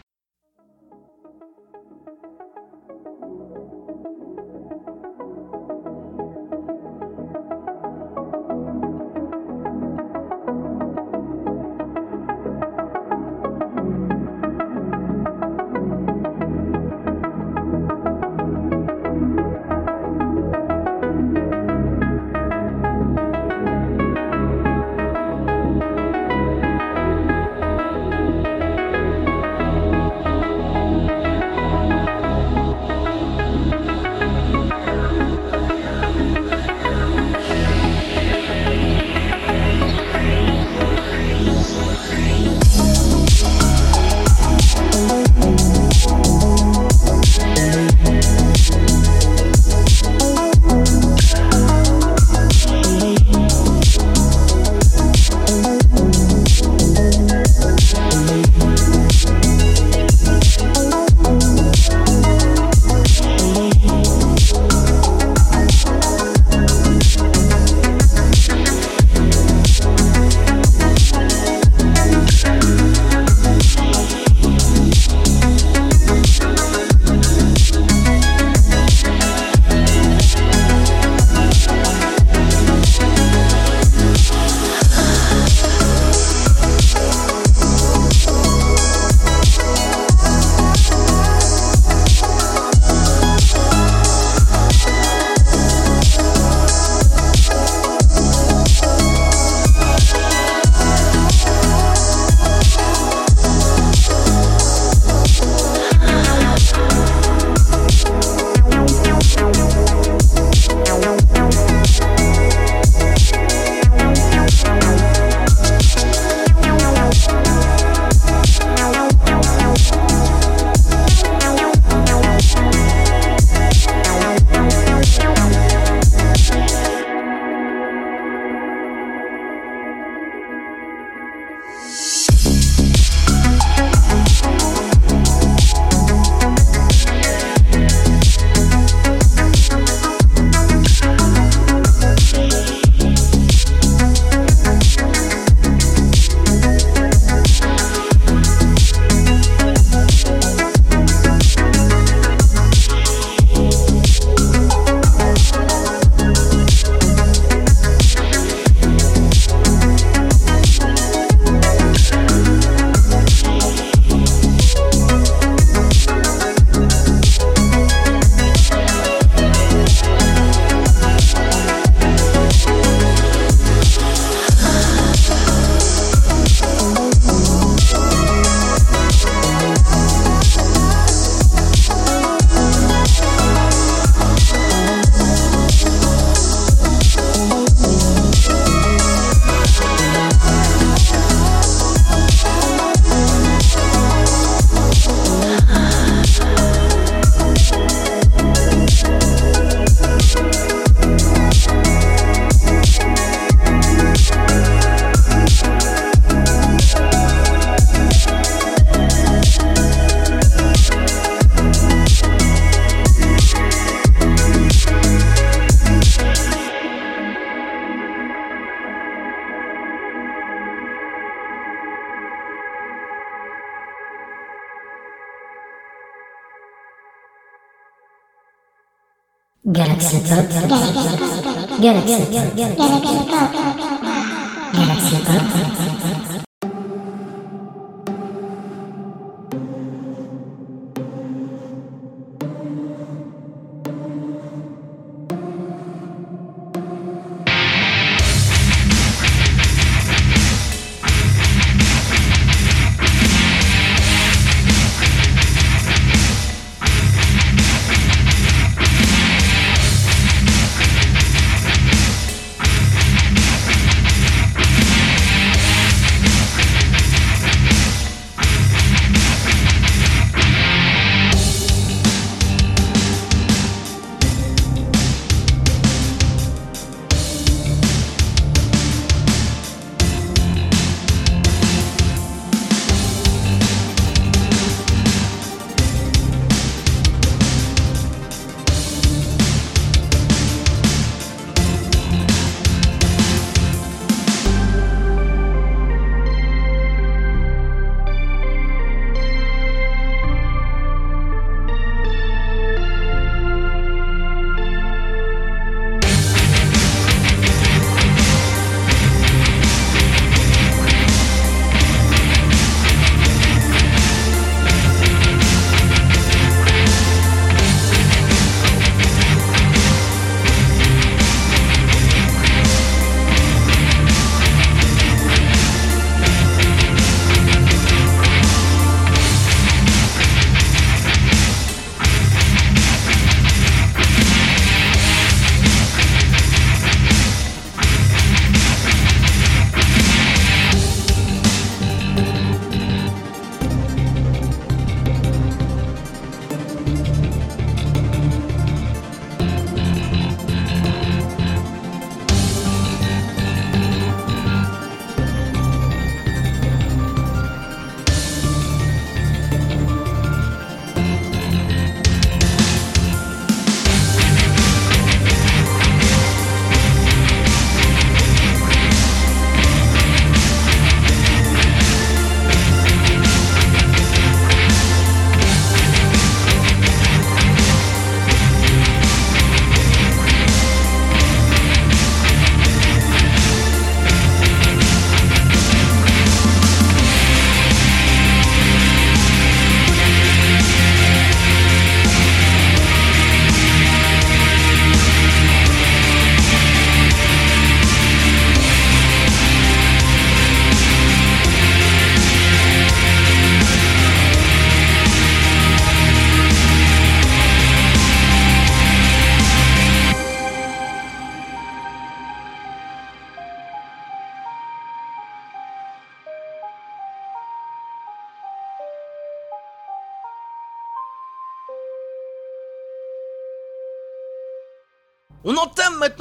Galaxy 232.17 232.77
Pop. 232.77 232.77
Galaxy 232.77 233.56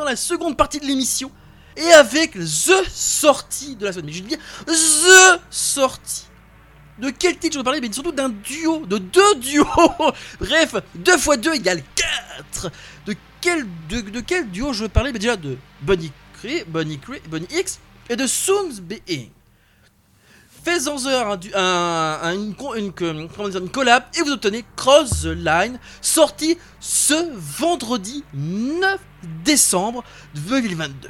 la 0.05 0.15
seconde 0.15 0.57
partie 0.57 0.79
de 0.79 0.85
l'émission 0.85 1.31
et 1.77 1.91
avec 1.93 2.33
The 2.33 2.87
sortie 2.89 3.75
de 3.75 3.85
la 3.85 3.91
semaine. 3.91 4.05
Mais 4.05 4.13
je 4.13 4.23
veux 4.23 4.29
dire 4.29 4.39
The 4.67 5.41
sortie. 5.49 6.25
De 6.97 7.09
quel 7.09 7.37
titre 7.37 7.53
je 7.53 7.57
veux 7.59 7.63
parler? 7.63 7.81
Mais 7.81 7.91
surtout 7.91 8.13
d'un 8.13 8.29
duo, 8.29 8.85
de 8.85 8.97
deux 8.97 9.35
duos. 9.35 9.65
Bref, 10.39 10.75
2 10.95 11.11
x 11.13 11.29
2 11.39 11.53
égale 11.55 11.83
4. 12.61 12.71
De 13.05 13.15
quel, 13.41 13.65
de, 13.89 14.01
de 14.01 14.19
quel 14.21 14.49
duo 14.49 14.71
je 14.71 14.83
veux 14.83 14.89
parler? 14.89 15.11
Mais 15.11 15.19
déjà 15.19 15.35
de 15.35 15.57
Bunny 15.81 16.11
Cree, 16.35 16.63
Bunny 16.65 16.97
Cree, 16.99 17.21
Bunny 17.29 17.47
X 17.51 17.79
et 18.09 18.15
de 18.15 18.25
Soons 18.25 18.81
Being. 18.81 19.29
Faites-en 20.63 20.97
un, 21.53 22.33
une, 22.33 22.55
une 22.75 23.69
collab 23.69 24.03
et 24.17 24.21
vous 24.23 24.31
obtenez 24.31 24.65
Cross 24.75 25.21
the 25.21 25.25
Line, 25.25 25.77
sorti 26.01 26.57
ce 26.79 27.13
vendredi 27.35 28.23
9 28.33 28.97
décembre 29.43 30.03
2022. 30.35 31.09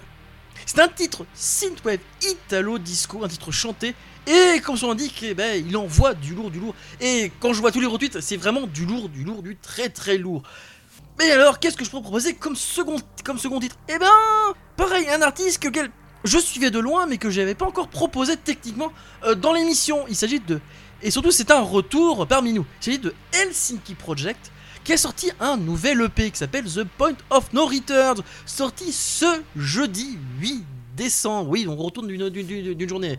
C'est 0.66 0.80
un 0.80 0.88
titre 0.88 1.26
synthwave 1.34 2.00
italo 2.22 2.80
disco, 2.80 3.24
un 3.24 3.28
titre 3.28 3.52
chanté 3.52 3.96
et 4.28 4.60
comme 4.62 4.76
son 4.76 4.90
indique, 4.90 5.22
eh 5.22 5.36
ben, 5.36 5.64
il 5.66 5.78
envoie 5.78 6.16
du 6.16 6.34
lourd, 6.34 6.50
du 6.50 6.60
lourd. 6.60 6.74
Et 7.00 7.32
quand 7.40 7.54
je 7.54 7.62
vois 7.62 7.72
tous 7.72 7.80
les 7.80 7.86
retweets, 7.86 8.22
c'est 8.22 8.38
vraiment 8.38 8.66
du 8.66 8.86
lourd, 8.86 9.10
du 9.10 9.24
lourd, 9.24 9.44
du 9.44 9.56
très 9.56 9.90
très 9.90 10.18
lourd. 10.18 10.42
Mais 11.20 11.32
alors, 11.32 11.60
qu'est-ce 11.60 11.78
que 11.78 11.86
je 11.86 11.92
peux 11.92 12.02
proposer 12.02 12.34
comme 12.34 12.56
second, 12.56 12.98
comme 13.24 13.38
second 13.38 13.60
titre? 13.60 13.78
Eh 13.88 14.00
ben, 14.00 14.10
pareil, 14.76 15.08
un 15.10 15.22
artiste 15.22 15.60
que 15.60 15.70
je 16.24 16.38
suivais 16.40 16.72
de 16.72 16.80
loin, 16.80 17.06
mais 17.06 17.18
que 17.18 17.30
j'avais 17.30 17.54
pas 17.54 17.66
encore 17.66 17.88
proposé 17.88 18.36
techniquement 18.36 18.92
euh, 19.24 19.36
dans 19.36 19.54
l'émission. 19.54 20.06
Il 20.10 20.16
s'agit 20.16 20.40
de, 20.40 20.60
et 21.04 21.12
surtout, 21.12 21.32
c'est 21.32 21.52
un 21.52 21.62
retour 21.62 22.26
parmi 22.28 22.52
nous. 22.52 22.66
Il 22.82 22.86
s'agit 22.86 23.00
de 23.00 23.14
Helsinki 23.32 23.94
Project, 23.94 24.52
qui 24.86 24.94
a 24.94 24.98
sorti 24.98 25.32
un 25.42 25.58
nouvel 25.58 26.00
EP 26.02 26.32
qui 26.32 26.38
s'appelle 26.38 26.64
The 26.66 26.84
Point 26.98 27.16
of 27.30 27.52
No 27.52 27.66
Return, 27.66 28.22
sorti 28.46 28.92
ce 28.94 29.26
jeudi 29.58 30.18
8 30.40 30.64
décembre. 30.96 31.50
Oui, 31.50 31.66
on 31.68 31.76
retourne 31.76 32.08
d'une- 32.08 32.88
journée. 32.90 33.18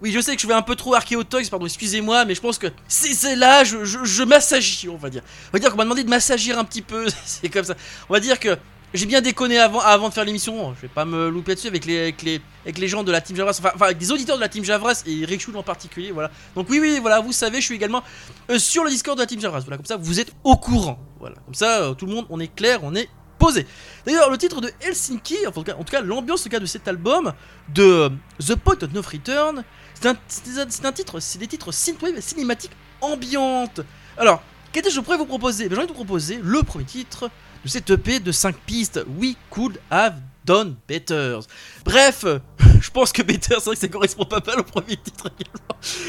Oui, 0.00 0.12
je 0.12 0.20
sais 0.20 0.36
que 0.36 0.40
je 0.40 0.46
vais 0.46 0.54
un 0.54 0.62
peu 0.62 0.76
trop 0.76 0.94
Archéotox, 0.94 1.50
pardon, 1.50 1.66
excusez-moi, 1.66 2.24
mais 2.24 2.36
je 2.36 2.40
pense 2.40 2.56
que 2.56 2.68
c'est 2.86 3.12
c'est 3.14 3.34
là, 3.34 3.64
je, 3.64 3.84
je, 3.84 4.04
je 4.04 4.22
m'assagis, 4.22 4.88
on 4.88 4.96
va 4.96 5.10
dire. 5.10 5.22
On 5.48 5.50
va 5.52 5.58
dire 5.58 5.70
qu'on 5.70 5.76
m'a 5.76 5.82
demandé 5.82 6.04
de 6.04 6.08
m'assagir 6.08 6.56
un 6.56 6.64
petit 6.64 6.82
peu, 6.82 7.06
c'est 7.26 7.48
comme 7.48 7.64
ça. 7.64 7.74
On 8.08 8.12
va 8.14 8.20
dire 8.20 8.38
que 8.38 8.56
j'ai 8.94 9.06
bien 9.06 9.20
déconné 9.20 9.58
avant, 9.58 9.80
avant 9.80 10.08
de 10.08 10.14
faire 10.14 10.24
l'émission, 10.24 10.74
je 10.74 10.82
vais 10.82 10.88
pas 10.88 11.04
me 11.04 11.28
louper 11.28 11.54
dessus 11.54 11.66
avec 11.68 11.84
les, 11.84 11.98
avec 12.00 12.22
les, 12.22 12.40
avec 12.64 12.78
les 12.78 12.88
gens 12.88 13.04
de 13.04 13.12
la 13.12 13.20
Team 13.20 13.36
Javras, 13.36 13.58
enfin, 13.62 13.72
avec 13.86 13.98
des 13.98 14.10
auditeurs 14.10 14.36
de 14.36 14.40
la 14.40 14.48
Team 14.48 14.64
Javras 14.64 15.02
et 15.06 15.24
Rick 15.24 15.40
Schul 15.40 15.56
en 15.56 15.62
particulier, 15.62 16.10
voilà. 16.10 16.30
Donc 16.54 16.68
oui, 16.70 16.78
oui, 16.80 16.98
voilà, 17.00 17.20
vous 17.20 17.32
savez, 17.32 17.60
je 17.60 17.66
suis 17.66 17.74
également 17.74 18.02
euh, 18.50 18.58
sur 18.58 18.84
le 18.84 18.90
Discord 18.90 19.16
de 19.18 19.22
la 19.22 19.26
Team 19.26 19.40
Javras, 19.40 19.60
voilà, 19.60 19.76
comme 19.76 19.86
ça 19.86 19.96
vous 19.96 20.20
êtes 20.20 20.32
au 20.44 20.56
courant, 20.56 20.98
voilà. 21.20 21.36
Comme 21.44 21.54
ça, 21.54 21.82
euh, 21.82 21.94
tout 21.94 22.06
le 22.06 22.14
monde, 22.14 22.26
on 22.30 22.40
est 22.40 22.54
clair, 22.54 22.80
on 22.82 22.94
est 22.94 23.08
posé. 23.38 23.66
D'ailleurs, 24.04 24.30
le 24.30 24.38
titre 24.38 24.60
de 24.60 24.70
Helsinki, 24.80 25.46
en 25.46 25.52
tout 25.52 25.62
cas, 25.62 25.74
en 25.74 25.84
tout 25.84 25.92
cas 25.92 26.00
l'ambiance 26.00 26.48
de 26.48 26.66
cet 26.66 26.88
album, 26.88 27.32
de 27.72 27.82
euh, 27.82 28.08
The 28.40 28.56
Point 28.56 28.82
of 28.82 28.92
No 28.92 29.00
Return, 29.02 29.62
c'est 29.94 30.08
un, 30.08 30.16
un- 30.84 30.92
titre, 30.92 31.20
c'est 31.20 31.38
des 31.38 31.46
titres 31.46 31.72
synthwave 31.72 32.20
cinématiques 32.20 32.72
ambiantes. 33.00 33.80
Alors, 34.16 34.42
quel 34.72 34.82
titre 34.82 34.94
je 34.94 35.00
pourrais 35.00 35.16
vous 35.18 35.26
proposer? 35.26 35.68
Ben, 35.68 35.74
J'ai 35.74 35.78
envie 35.78 35.86
de 35.86 35.92
vous 35.92 36.04
proposer 36.04 36.40
le 36.42 36.62
premier 36.62 36.84
titre 36.84 37.30
de 37.68 37.80
de 37.80 37.84
cette 37.86 37.90
EP 37.90 38.20
de 38.20 38.32
5 38.32 38.56
pistes. 38.66 39.00
We 39.18 39.36
could 39.50 39.78
have 39.90 40.14
done 40.44 40.76
better. 40.88 41.40
Bref, 41.84 42.24
je 42.80 42.90
pense 42.90 43.12
que 43.12 43.22
better, 43.22 43.56
c'est 43.58 43.64
vrai 43.66 43.74
que 43.74 43.80
ça 43.80 43.88
correspond 43.88 44.24
pas 44.24 44.42
mal 44.46 44.60
au 44.60 44.64
premier 44.64 44.96
titre 44.96 45.28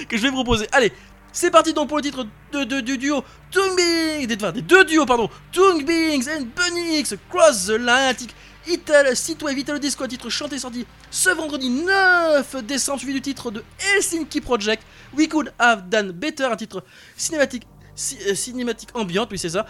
que 0.08 0.18
je 0.18 0.22
vais 0.22 0.32
proposer. 0.32 0.68
Allez, 0.72 0.92
c'est 1.34 1.52
parti 1.52 1.74
donc 1.74 1.90
pour 1.90 1.98
le 1.98 2.04
titre 2.04 2.26
de, 2.54 2.64
du 2.82 2.98
duo 2.98 3.24
Beings, 3.54 4.26
des, 4.28 4.36
enfin, 4.36 4.52
des 4.52 4.62
deux 4.62 4.86
duos 4.86 5.06
pardon, 5.06 5.30
Toon 5.52 5.82
Beings 5.84 6.28
and 6.30 6.48
Bunny 6.56 7.00
X 7.00 7.16
Cross 7.30 7.68
the 7.68 7.72
Atlantic. 7.72 8.34
Ital, 8.68 9.16
Synthwave 9.16 9.58
Italo 9.58 9.80
Disco, 9.80 10.04
un 10.04 10.08
titre 10.08 10.30
chanté 10.30 10.60
sorti 10.60 10.86
ce 11.10 11.30
vendredi 11.32 11.70
9 11.70 12.58
décembre, 12.66 13.00
suivi 13.00 13.14
du 13.14 13.22
titre 13.22 13.50
de 13.50 13.64
Helsinki 13.80 14.42
Project, 14.42 14.84
We 15.18 15.28
Could 15.28 15.52
Have 15.58 15.90
Done 15.90 16.12
Better, 16.12 16.44
un 16.44 16.56
titre 16.56 16.84
cinématique, 17.18 17.64
ci- 17.96 18.18
euh, 18.28 18.36
cinématique 18.36 18.90
ambiante, 18.94 19.30
oui 19.32 19.40
c'est 19.40 19.50
ça. 19.50 19.66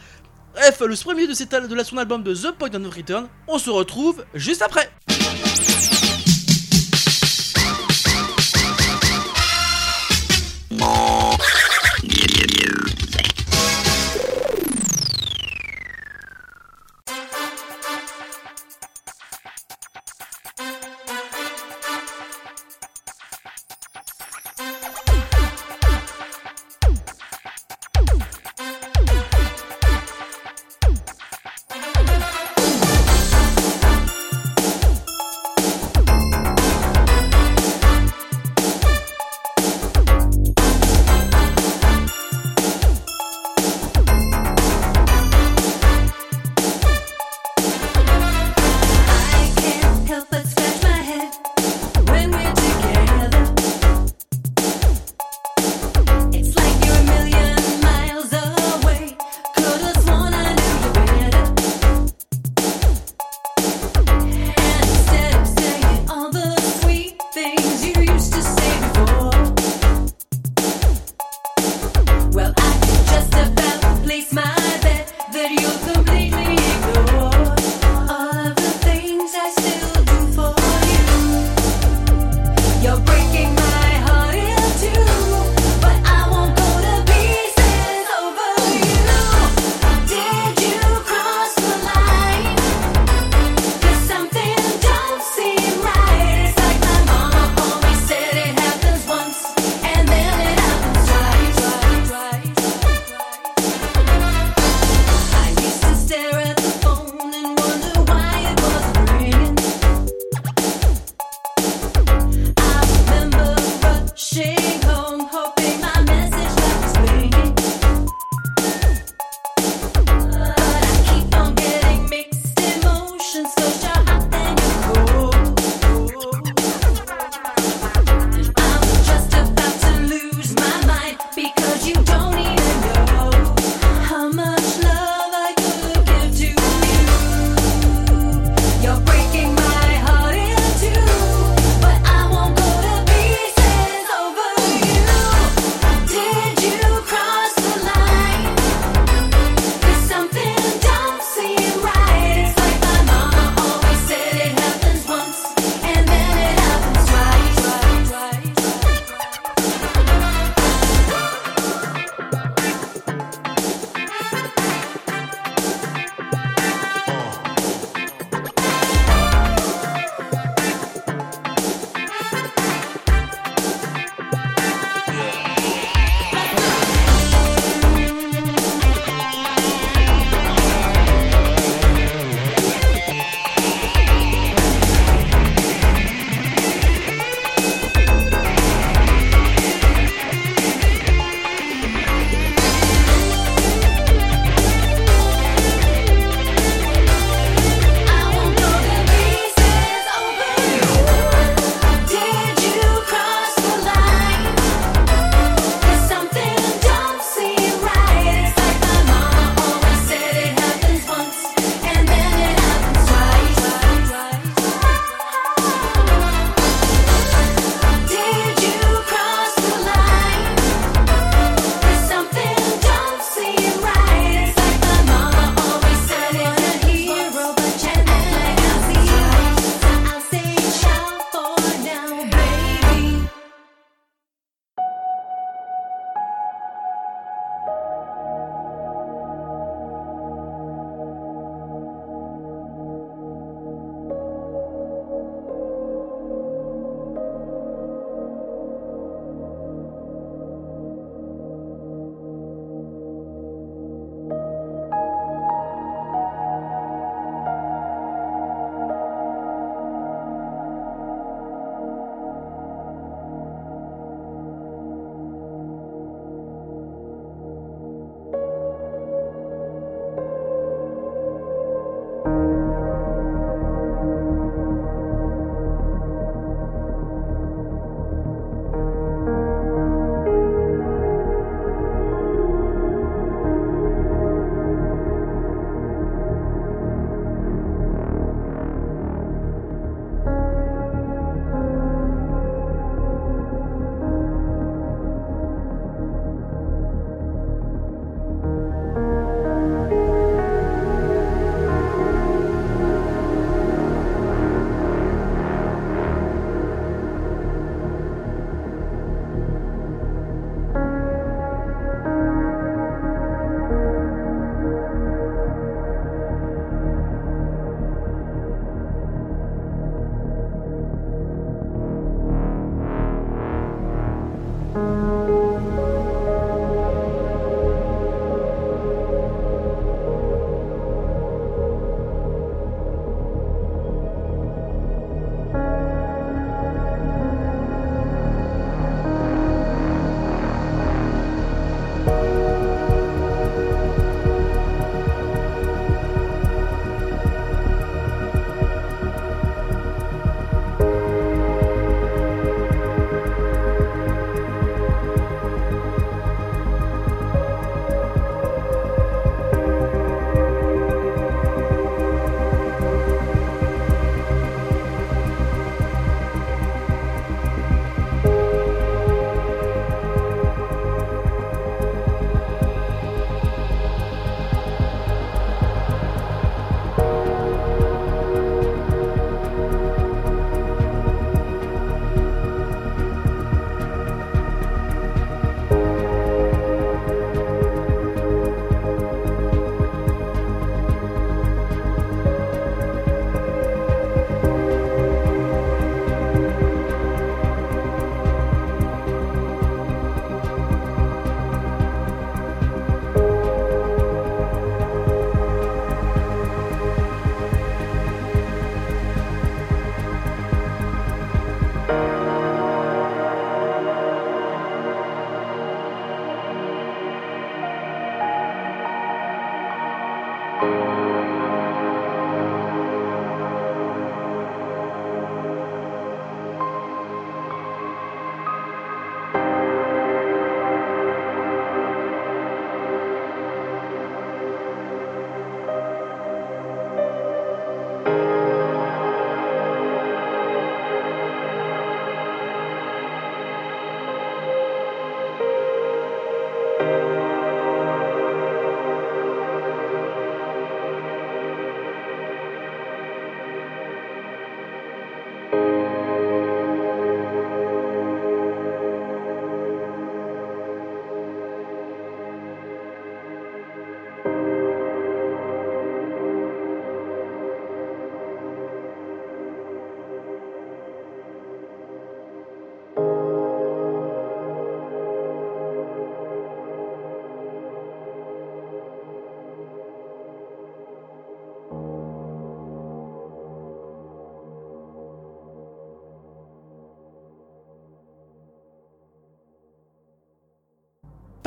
Bref, 0.60 0.82
le 0.82 0.93
premier 0.98 1.26
de, 1.26 1.34
cet, 1.34 1.54
al- 1.54 1.69
de 1.69 1.84
son 1.86 1.98
album 1.98 2.22
de 2.22 2.36
The 2.36 2.52
Point 2.52 2.74
of 2.74 2.93
Return, 2.93 3.30
on 3.48 3.58
se 3.60 3.69
retrouve 3.69 4.26
juste 4.34 4.62
après. 4.62 4.89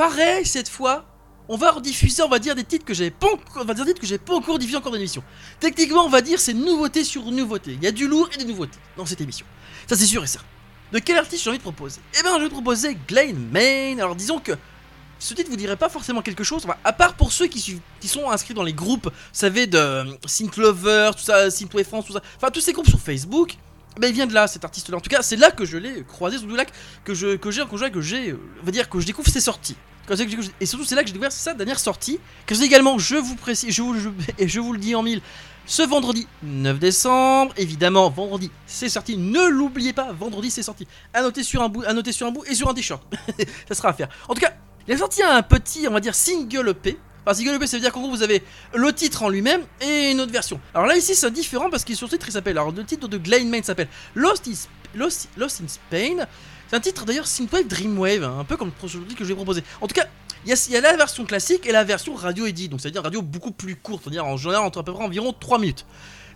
Pareil 0.09 0.45
cette 0.45 0.67
fois, 0.67 1.05
on 1.47 1.55
va 1.55 1.71
rediffuser, 1.71 2.23
on 2.23 2.29
va 2.29 2.39
dire 2.39 2.55
des 2.55 2.63
titres 2.63 2.85
que 2.85 2.93
j'avais 2.93 3.11
pas, 3.11 3.27
pas 3.53 4.33
encore 4.33 4.59
diffusés 4.59 4.77
encore 4.77 4.91
dans 4.91 4.97
l'émission. 4.97 5.23
Techniquement, 5.59 6.05
on 6.05 6.09
va 6.09 6.21
dire 6.21 6.39
c'est 6.39 6.53
nouveauté 6.53 7.05
sur 7.05 7.23
nouveauté. 7.31 7.73
Il 7.73 7.83
y 7.83 7.87
a 7.87 7.91
du 7.91 8.07
lourd 8.07 8.29
et 8.33 8.37
des 8.37 8.45
nouveautés 8.45 8.79
dans 8.97 9.05
cette 9.05 9.21
émission. 9.21 9.45
Ça 9.87 9.95
c'est 9.95 10.05
sûr 10.05 10.23
et 10.23 10.27
certain. 10.27 10.47
De 10.91 10.99
quel 10.99 11.17
artiste 11.17 11.43
j'ai 11.43 11.49
envie 11.49 11.57
de 11.57 11.63
proposer? 11.63 12.01
Eh 12.19 12.21
bien, 12.21 12.37
je 12.37 12.43
vais 12.43 12.49
proposer 12.49 12.97
Glenn 13.07 13.49
Main. 13.51 13.97
Alors 13.97 14.15
disons 14.15 14.39
que 14.39 14.51
ce 15.19 15.33
titre 15.33 15.49
vous 15.49 15.55
dirait 15.55 15.77
pas 15.77 15.89
forcément 15.89 16.21
quelque 16.21 16.43
chose, 16.43 16.67
à 16.83 16.93
part 16.93 17.15
pour 17.15 17.31
ceux 17.31 17.47
qui, 17.47 17.81
sont 18.05 18.29
inscrits 18.29 18.53
dans 18.53 18.63
les 18.63 18.73
groupes, 18.73 19.05
vous 19.05 19.11
savez, 19.31 19.67
de 19.67 19.77
euh, 19.77 20.03
Synth 20.25 20.57
Lover, 20.57 21.11
tout 21.15 21.23
ça, 21.23 21.49
France, 21.49 22.05
tout 22.05 22.13
ça, 22.13 22.21
enfin 22.35 22.49
tous 22.51 22.59
ces 22.59 22.73
groupes 22.73 22.89
sur 22.89 22.99
Facebook, 22.99 23.57
ben 23.99 24.07
il 24.07 24.13
vient 24.13 24.27
de 24.27 24.33
là, 24.33 24.47
cet 24.47 24.65
artiste-là. 24.65 24.97
En 24.97 25.01
tout 25.01 25.09
cas, 25.09 25.21
c'est 25.21 25.35
là 25.35 25.51
que 25.51 25.65
je 25.65 25.77
l'ai 25.77 26.03
croisé, 26.03 26.37
sous 26.37 26.47
lac, 26.47 26.71
que 27.03 27.13
j'ai 27.13 27.37
que 27.37 27.51
j'ai 27.51 27.63
que 27.65 28.01
j'ai, 28.01 28.31
euh, 28.31 28.39
on 28.61 28.65
va 28.65 28.71
dire 28.71 28.89
que 28.89 28.99
je 28.99 29.05
découvre 29.05 29.29
ses 29.29 29.41
sorties. 29.41 29.77
Que 30.07 30.13
Et 30.59 30.65
surtout, 30.65 30.83
c'est 30.85 30.95
là 30.95 31.01
que 31.01 31.07
j'ai 31.07 31.13
découvert 31.13 31.31
sa 31.31 31.53
dernière 31.53 31.79
sortie. 31.79 32.19
Que 32.45 32.55
j'ai 32.55 32.63
également, 32.63 32.97
je 32.99 33.15
vous 33.15 33.35
précise, 33.35 33.73
je 33.73 33.81
vous, 33.81 33.95
et 34.37 34.47
je 34.47 34.59
vous 34.59 34.73
le 34.73 34.79
dis 34.79 34.95
en 34.95 35.03
mille, 35.03 35.21
ce 35.65 35.81
vendredi 35.81 36.27
9 36.43 36.77
décembre, 36.77 37.53
évidemment, 37.55 38.09
vendredi 38.09 38.51
c'est 38.65 38.89
sorti. 38.89 39.17
Ne 39.17 39.47
l'oubliez 39.47 39.93
pas, 39.93 40.11
vendredi 40.11 40.51
c'est 40.51 40.63
sorti. 40.63 40.87
À 41.13 41.21
noter 41.21 41.41
sur 41.41 41.63
un 41.63 41.69
bout, 41.69 41.83
à 41.85 41.93
noter 41.93 42.11
sur 42.11 42.27
un 42.27 42.31
bout 42.31 42.43
et 42.45 42.53
sur 42.53 42.67
un 42.67 42.73
t-shirt. 42.73 43.01
ça 43.69 43.75
sera 43.75 43.89
à 43.89 43.93
faire. 43.93 44.09
En 44.27 44.33
tout 44.33 44.41
cas, 44.41 44.53
il 44.87 44.93
a 44.93 44.97
sorti 44.97 45.23
un 45.23 45.41
petit, 45.41 45.87
on 45.87 45.91
va 45.91 46.01
dire, 46.01 46.15
single 46.15 46.67
EP. 46.69 46.97
Enfin, 47.25 47.33
single 47.33 47.55
EP, 47.55 47.67
ça 47.67 47.77
veut 47.77 47.81
dire 47.81 47.93
qu'en 47.93 48.01
gros, 48.01 48.09
vous 48.09 48.23
avez 48.23 48.43
le 48.75 48.91
titre 48.91 49.23
en 49.23 49.29
lui-même 49.29 49.61
et 49.79 50.11
une 50.11 50.19
autre 50.19 50.33
version. 50.33 50.59
Alors 50.73 50.85
là, 50.85 50.97
ici, 50.97 51.15
c'est 51.15 51.31
différent 51.31 51.69
parce 51.69 51.85
qu'il 51.85 51.95
sur 51.95 52.09
titre, 52.09 52.27
il 52.27 52.33
s'appelle. 52.33 52.57
Alors, 52.57 52.71
le 52.71 52.83
titre 52.83 53.07
de 53.07 53.17
Glenn 53.17 53.49
Main 53.49 53.63
s'appelle 53.63 53.87
Lost, 54.15 54.49
Lost, 54.95 55.29
Lost 55.37 55.61
in 55.61 55.67
Spain. 55.69 56.27
Un 56.73 56.79
titre 56.79 57.05
d'ailleurs 57.05 57.27
Synthwave 57.27 57.67
Dreamwave, 57.67 58.23
hein, 58.23 58.37
un 58.39 58.43
peu 58.43 58.57
comme 58.57 58.69
le 58.69 58.73
projet 58.73 58.97
que 59.15 59.23
je 59.23 59.29
vais 59.29 59.35
proposer. 59.35 59.63
En 59.79 59.85
tout 59.85 59.93
cas, 59.93 60.07
il 60.43 60.51
y, 60.51 60.75
a, 60.75 60.81
la 60.81 60.97
version 60.97 61.23
classique 61.23 61.67
et 61.67 61.71
la 61.71 61.83
version 61.83 62.15
radio 62.15 62.47
edit, 62.47 62.67
donc 62.67 62.81
c'est-à-dire 62.81 63.03
radio 63.03 63.21
beaucoup 63.21 63.51
plus 63.51 63.75
courte, 63.75 64.01
c'est-à-dire 64.03 64.25
en 64.25 64.37
général 64.37 64.65
entre 64.65 64.79
à 64.79 64.83
peu 64.83 64.91
près 64.91 65.03
environ 65.03 65.35
3 65.39 65.59
minutes. 65.59 65.85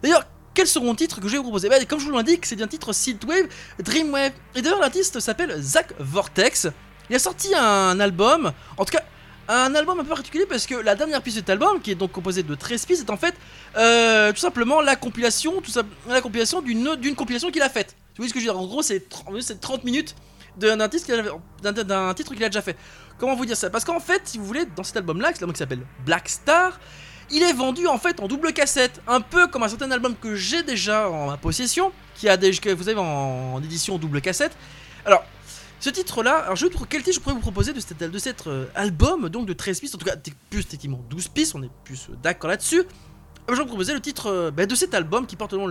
D'ailleurs, 0.03 0.27
quels 0.53 0.67
seront 0.67 0.91
les 0.91 0.95
titres 0.95 1.19
que 1.19 1.27
je 1.27 1.31
vais 1.31 1.37
vous 1.37 1.43
proposer? 1.43 1.69
Bah, 1.69 1.83
Comme 1.85 1.99
je 1.99 2.05
vous 2.05 2.11
l'indique, 2.11 2.45
c'est 2.45 2.61
un 2.61 2.67
titre 2.67 2.93
Synthwave 2.93 3.47
Dreamwave. 3.79 4.31
Et 4.53 4.61
d'ailleurs, 4.61 4.79
l'artiste 4.79 5.19
s'appelle 5.19 5.59
Zach 5.59 5.87
Vortex. 5.97 6.67
Il 7.09 7.15
a 7.15 7.19
sorti 7.19 7.55
un 7.55 7.99
album, 7.99 8.53
en 8.77 8.85
tout 8.85 8.91
cas, 8.91 9.03
un 9.47 9.73
album 9.73 9.99
un 9.99 10.03
peu 10.03 10.09
particulier 10.09 10.45
parce 10.45 10.67
que 10.67 10.75
la 10.75 10.93
dernière 10.93 11.23
piste 11.23 11.37
de 11.37 11.41
cet 11.41 11.49
album, 11.49 11.81
qui 11.81 11.89
est 11.89 11.95
donc 11.95 12.11
composée 12.11 12.43
de 12.43 12.53
13 12.53 12.85
pistes, 12.85 13.07
est 13.07 13.11
en 13.11 13.17
fait 13.17 13.33
euh, 13.75 14.31
tout 14.31 14.39
simplement 14.39 14.81
la 14.81 14.95
compilation, 14.95 15.53
la 16.07 16.21
compilation 16.21 16.61
d'une 16.61 17.15
compilation 17.15 17.49
qu'il 17.49 17.63
a 17.63 17.69
faite. 17.69 17.95
Tu 18.17 18.21
vois 18.23 18.29
ce 18.29 18.33
que 18.33 18.39
je 18.39 18.47
veux 18.47 18.51
dire? 18.51 18.59
En 18.59 18.65
gros, 18.65 18.81
c'est 18.81 19.09
30, 19.09 19.39
c'est 19.41 19.61
30 19.61 19.83
minutes 19.83 20.15
d'un 20.57 20.75
d'un 20.75 20.89
titre 20.89 21.05
qu'il 21.05 22.43
a, 22.43 22.49
déjà 22.49 22.63
fait. 22.63 22.75
Comment 23.19 23.35
vous 23.35 23.45
dire 23.45 23.55
ça? 23.55 23.69
Parce 23.69 23.85
qu'en 23.85 23.99
fait, 23.99 24.23
si 24.23 24.39
vous 24.39 24.45
voulez, 24.45 24.65
dans 24.75 24.83
cet 24.83 24.97
album-là, 24.97 25.27
cet 25.33 25.43
album 25.43 25.53
qui 25.53 25.59
s'appelle 25.59 25.85
Black 26.03 26.27
Star, 26.27 26.79
il 27.29 27.43
est 27.43 27.53
vendu 27.53 27.85
en 27.85 27.99
fait 27.99 28.19
en 28.19 28.27
double 28.27 28.53
cassette, 28.53 29.03
un 29.05 29.21
peu 29.21 29.45
comme 29.45 29.61
un 29.61 29.67
certain 29.67 29.91
album 29.91 30.15
que 30.19 30.33
j'ai 30.33 30.63
déjà 30.63 31.11
en 31.11 31.27
ma 31.27 31.37
possession, 31.37 31.91
qui 32.15 32.27
a 32.27 32.37
des, 32.37 32.49
que 32.53 32.71
vous 32.71 32.89
avez 32.89 32.97
en, 32.99 33.61
édition 33.61 33.99
double 33.99 34.19
cassette. 34.19 34.57
Alors, 35.05 35.23
ce 35.79 35.91
titre-là, 35.91 36.55
je 36.55 36.65
quel 36.89 37.03
titre 37.03 37.17
je 37.17 37.19
pourrais 37.19 37.35
vous 37.35 37.41
proposer 37.41 37.71
de 37.71 37.79
cet, 37.79 37.99
de 37.99 38.17
cet 38.17 38.47
euh, 38.47 38.65
album, 38.73 39.29
donc 39.29 39.45
de 39.45 39.53
13 39.53 39.79
pistes, 39.79 39.93
en 39.93 39.99
tout 39.99 40.07
cas 40.07 40.15
plus 40.49 40.65
techniquement 40.65 41.03
12 41.07 41.27
pistes, 41.27 41.53
on 41.53 41.61
est 41.61 41.69
plus 41.83 42.07
euh, 42.09 42.15
d'accord 42.23 42.49
là-dessus. 42.49 42.81
Je 43.49 43.53
vais 43.53 43.61
vous 43.61 43.67
proposer 43.67 43.93
le 43.93 44.01
titre 44.01 44.27
euh, 44.27 44.51
bah, 44.51 44.65
de 44.65 44.75
cet 44.75 44.93
album 44.93 45.25
qui 45.25 45.37
porte 45.37 45.53
également 45.53 45.67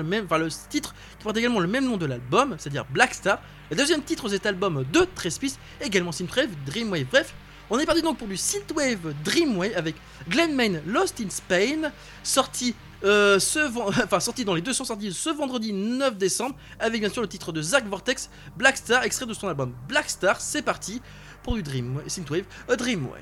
le 1.60 1.68
même 1.68 1.84
nom 1.84 1.98
de 1.98 2.06
l'album, 2.06 2.56
c'est-à-dire 2.58 2.86
Black 2.88 3.12
Star. 3.12 3.38
Le 3.70 3.76
deuxième 3.76 4.02
titre 4.02 4.24
de 4.24 4.30
cet 4.30 4.46
album 4.46 4.86
de 4.90 5.06
13 5.14 5.38
pistes, 5.38 5.60
également 5.82 6.10
Synthwave, 6.10 6.48
Dreamwave, 6.64 7.04
bref. 7.10 7.34
On 7.68 7.78
est 7.78 7.84
parti 7.84 8.00
donc 8.00 8.16
pour 8.16 8.28
du 8.28 8.36
Synthwave 8.38 9.12
Dreamwave 9.24 9.72
avec 9.76 9.96
Glenn 10.30 10.54
Main 10.54 10.80
Lost 10.86 11.20
in 11.20 11.28
Spain, 11.28 11.92
sorti, 12.22 12.74
euh, 13.04 13.38
ce 13.38 13.58
enfin, 14.04 14.20
sorti 14.20 14.46
dans 14.46 14.54
les 14.54 14.62
deux 14.62 14.72
sens 14.72 14.88
sortis 14.88 15.12
ce 15.12 15.28
vendredi 15.28 15.74
9 15.74 16.16
décembre, 16.16 16.56
avec 16.78 17.00
bien 17.00 17.10
sûr 17.10 17.20
le 17.20 17.28
titre 17.28 17.52
de 17.52 17.60
Zach 17.60 17.86
Vortex, 17.86 18.30
Black 18.56 18.78
Star, 18.78 19.02
extrait 19.02 19.26
de 19.26 19.34
son 19.34 19.48
album 19.48 19.74
Black 19.86 20.08
Star. 20.08 20.40
C'est 20.40 20.62
parti 20.62 21.02
pour 21.42 21.56
du 21.56 21.62
Dream 21.62 22.00
Synthwave 22.06 22.44
euh, 22.70 22.76
Dreamwave. 22.76 23.20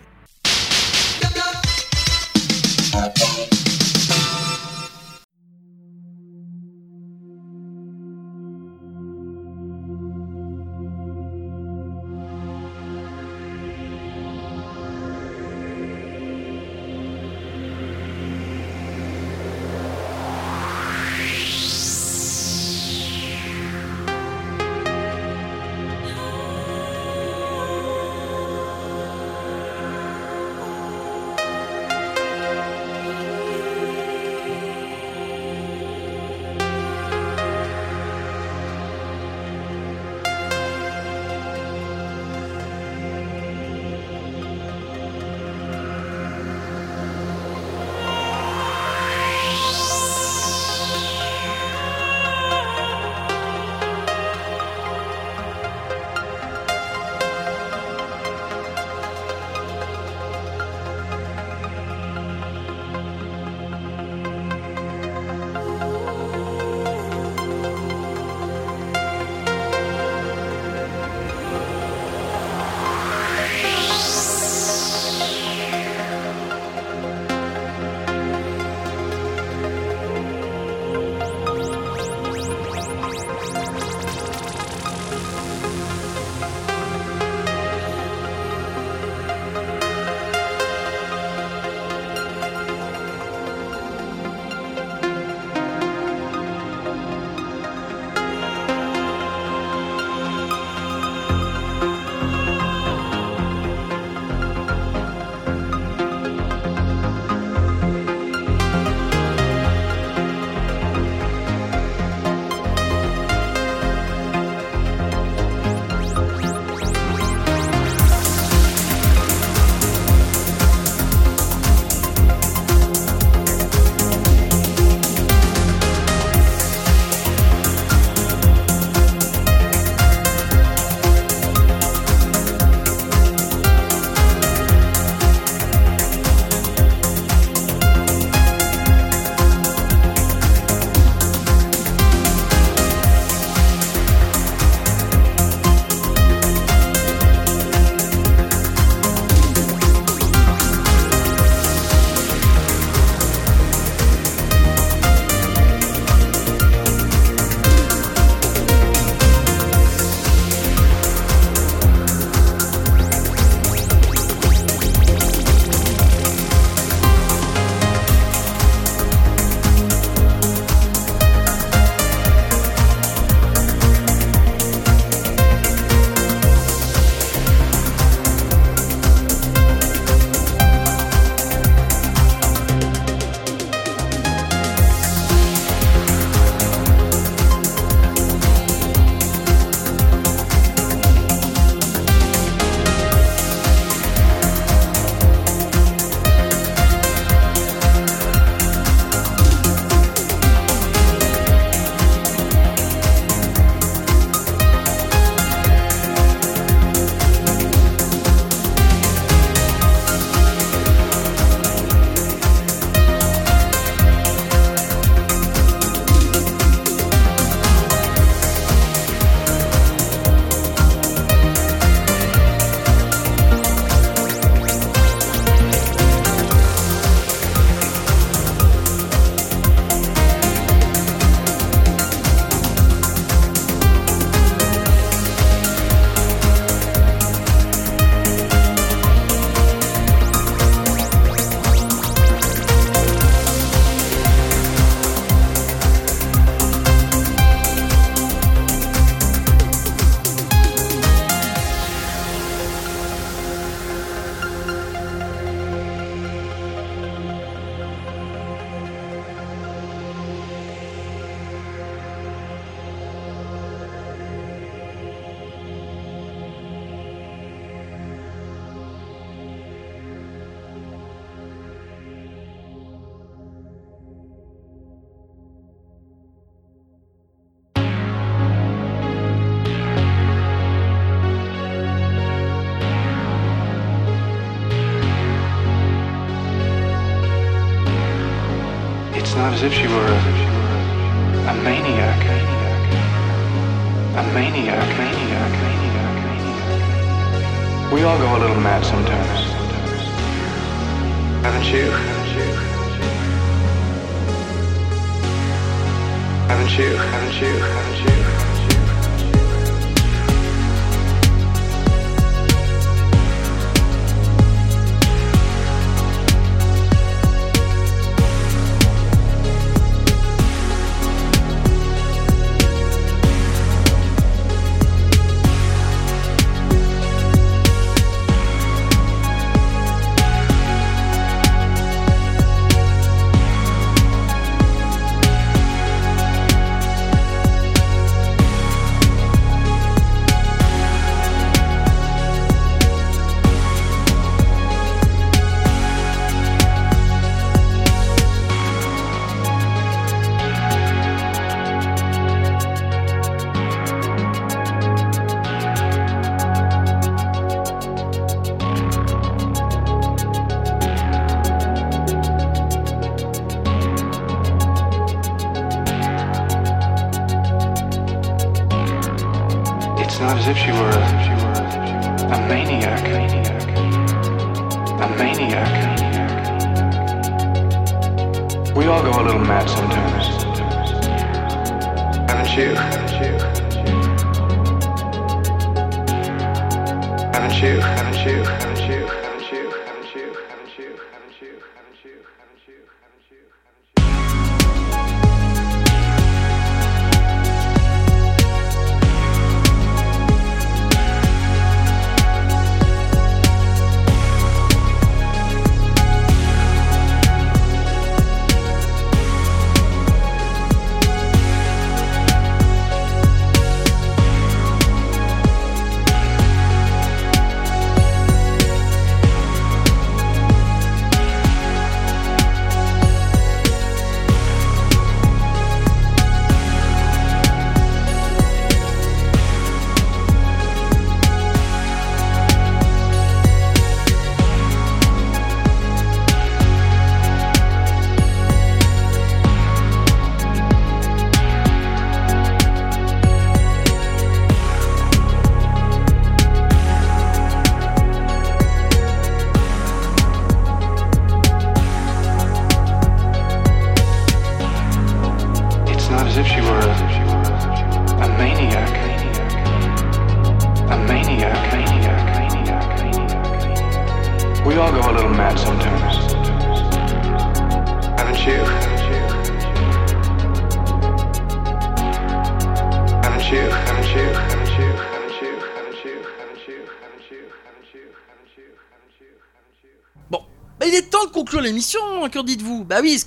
Que 482.29 482.43
dites-vous? 482.43 482.85
Bah 482.85 482.99
oui, 483.03 483.22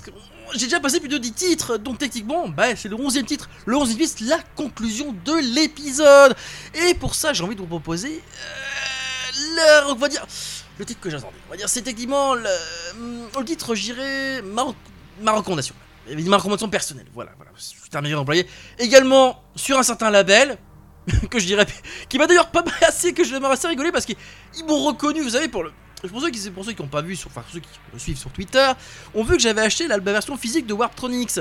j'ai 0.55 0.65
déjà 0.65 0.79
passé 0.79 0.99
plus 0.99 1.09
de 1.09 1.17
10 1.17 1.31
titres, 1.33 1.77
donc 1.77 1.97
techniquement, 1.97 2.47
bah 2.47 2.75
c'est 2.75 2.89
le 2.89 2.95
11 2.95 3.17
e 3.17 3.21
titre. 3.21 3.49
Le 3.65 3.75
11 3.75 3.93
e 3.93 3.97
titre, 3.97 4.15
c'est 4.17 4.25
la 4.25 4.39
conclusion 4.55 5.15
de 5.25 5.33
l'épisode. 5.55 6.35
Et 6.87 6.93
pour 6.93 7.15
ça, 7.15 7.33
j'ai 7.33 7.43
envie 7.43 7.55
de 7.55 7.61
vous 7.61 7.67
proposer. 7.67 8.21
Euh, 8.21 9.93
le- 10.79 10.85
titre 10.85 10.99
que 11.01 11.09
j'attendais. 11.09 11.35
On 11.47 11.51
va 11.51 11.57
dire, 11.57 11.69
c'est 11.69 11.81
techniquement 11.81 12.35
le, 12.35 12.49
le 13.37 13.45
titre, 13.45 13.75
j'irais. 13.75 14.41
Ma, 14.41 14.65
ma 15.21 15.31
recommandation. 15.33 15.75
Ma 16.09 16.37
recommandation 16.37 16.69
personnelle. 16.69 17.07
Voilà, 17.13 17.31
voilà. 17.35 17.51
C'est 17.57 17.95
un 17.95 18.01
meilleur 18.01 18.21
employé. 18.21 18.47
Également 18.79 19.43
sur 19.55 19.77
un 19.77 19.83
certain 19.83 20.09
label. 20.09 20.57
que 21.31 21.39
je 21.39 21.45
dirais. 21.45 21.65
Qui 22.09 22.17
m'a 22.17 22.27
d'ailleurs 22.27 22.51
pas 22.51 22.63
assez. 22.81 23.13
Que 23.13 23.23
je 23.23 23.35
m'a 23.35 23.49
assez 23.49 23.67
rigolé 23.67 23.91
parce 23.91 24.05
qu'ils 24.05 24.17
ils 24.57 24.65
m'ont 24.65 24.83
reconnu, 24.83 25.21
vous 25.21 25.31
savez, 25.31 25.47
pour 25.47 25.63
le. 25.63 25.71
Pour 26.01 26.21
ceux 26.21 26.29
qui 26.29 26.49
pour 26.51 26.63
ceux 26.63 26.73
qui 26.73 26.81
n'ont 26.81 26.87
pas 26.87 27.01
vu, 27.01 27.15
sur, 27.15 27.29
enfin 27.29 27.43
ceux 27.51 27.59
qui 27.59 27.69
me 27.93 27.97
suivent 27.97 28.17
sur 28.17 28.29
Twitter, 28.29 28.71
ont 29.15 29.23
vu 29.23 29.35
que 29.35 29.41
j'avais 29.41 29.61
acheté 29.61 29.87
la, 29.87 29.97
version 29.97 30.37
physique 30.37 30.67
de 30.67 30.73
Warptronics. 30.73 31.39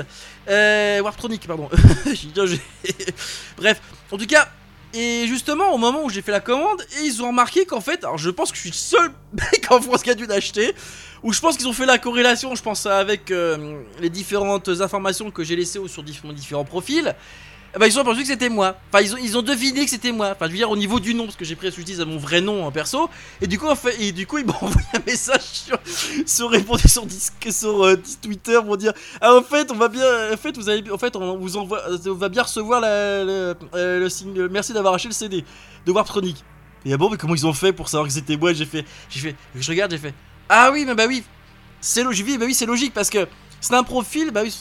Euh, 0.49 1.01
pardon. 1.47 1.69
Bref, 3.57 3.81
en 4.11 4.17
tout 4.17 4.25
cas, 4.25 4.49
et 4.93 5.27
justement 5.27 5.73
au 5.73 5.77
moment 5.77 6.03
où 6.03 6.09
j'ai 6.09 6.23
fait 6.23 6.31
la 6.31 6.39
commande, 6.39 6.81
et 6.99 7.05
ils 7.05 7.21
ont 7.21 7.27
remarqué 7.27 7.65
qu'en 7.65 7.81
fait, 7.81 8.03
alors 8.03 8.17
je 8.17 8.31
pense 8.31 8.51
que 8.51 8.55
je 8.55 8.61
suis 8.61 8.71
le 8.71 8.75
seul 8.75 9.11
mec 9.33 9.67
en 9.69 9.79
France 9.79 10.01
qui 10.01 10.09
a 10.09 10.15
dû 10.15 10.25
l'acheter, 10.25 10.73
ou 11.21 11.33
je 11.33 11.39
pense 11.39 11.55
qu'ils 11.55 11.67
ont 11.67 11.73
fait 11.73 11.85
la 11.85 11.99
corrélation, 11.99 12.55
je 12.55 12.63
pense 12.63 12.85
avec 12.87 13.29
euh, 13.29 13.81
les 13.99 14.09
différentes 14.09 14.69
informations 14.69 15.29
que 15.29 15.43
j'ai 15.43 15.55
laissées 15.55 15.79
sur 15.87 16.03
différents, 16.03 16.33
différents 16.33 16.65
profils. 16.65 17.15
Ben, 17.79 17.85
ils 17.85 17.97
ont 17.97 18.01
aperçu 18.01 18.21
que 18.21 18.27
c'était 18.27 18.49
moi. 18.49 18.75
Enfin, 18.91 19.03
ils 19.03 19.13
ont, 19.13 19.17
ils 19.17 19.37
ont 19.37 19.41
deviné 19.41 19.83
que 19.83 19.89
c'était 19.89 20.11
moi. 20.11 20.31
Enfin, 20.31 20.45
je 20.45 20.51
veux 20.51 20.57
dire 20.57 20.69
au 20.69 20.77
niveau 20.77 20.99
du 20.99 21.13
nom, 21.13 21.25
parce 21.25 21.35
que 21.35 21.45
j'ai 21.45 21.55
pris 21.55 21.67
à 21.67 22.05
mon 22.05 22.17
vrai 22.17 22.41
nom 22.41 22.65
en 22.65 22.71
perso. 22.71 23.09
Et 23.41 23.47
du 23.47 23.59
coup, 23.59 23.67
en 23.67 23.75
fait, 23.75 24.01
et 24.01 24.11
du 24.11 24.25
coup, 24.25 24.37
ils 24.39 24.45
m'ont 24.45 24.53
envoyé 24.61 24.87
un 24.93 25.01
message 25.05 25.41
sur, 25.41 25.77
sur 26.25 26.49
répondre 26.49 26.79
sur, 26.87 27.05
sur 27.51 27.83
euh, 27.85 28.01
Twitter 28.21 28.59
pour 28.65 28.77
dire 28.77 28.93
ah 29.21 29.35
en 29.35 29.43
fait 29.43 29.71
on 29.71 29.75
va 29.75 29.87
bien 29.87 30.33
en 30.33 30.37
fait 30.37 30.55
vous 30.57 30.69
avez 30.69 30.89
en 30.91 30.97
fait 30.97 31.15
on 31.15 31.37
vous 31.37 31.57
envoie 31.57 31.81
on 32.05 32.13
va 32.13 32.29
bien 32.29 32.43
recevoir 32.43 32.81
euh, 32.85 33.53
le 33.73 34.09
signe 34.09 34.47
merci 34.47 34.73
d'avoir 34.73 34.93
acheté 34.93 35.09
le 35.09 35.13
CD 35.13 35.45
de 35.85 35.91
Warptronic. 35.91 36.43
Et 36.85 36.93
ah 36.93 36.97
bon 36.97 37.09
mais 37.09 37.17
comment 37.17 37.35
ils 37.35 37.45
ont 37.45 37.53
fait 37.53 37.73
pour 37.73 37.89
savoir 37.89 38.07
que 38.07 38.13
c'était 38.13 38.37
moi? 38.37 38.53
J'ai 38.53 38.65
fait 38.65 38.85
j'ai 39.09 39.19
fait 39.19 39.35
je 39.55 39.69
regarde 39.69 39.91
j'ai 39.91 39.97
fait 39.97 40.13
ah 40.49 40.69
oui 40.71 40.85
mais 40.85 40.95
bah 40.95 41.05
oui 41.07 41.23
c'est 41.81 42.03
logique 42.03 42.39
bah 42.39 42.45
oui 42.45 42.53
c'est 42.53 42.65
logique 42.65 42.93
parce 42.93 43.09
que 43.09 43.27
c'est 43.59 43.73
un 43.73 43.83
profil 43.83 44.31
bah 44.31 44.41
oui 44.43 44.55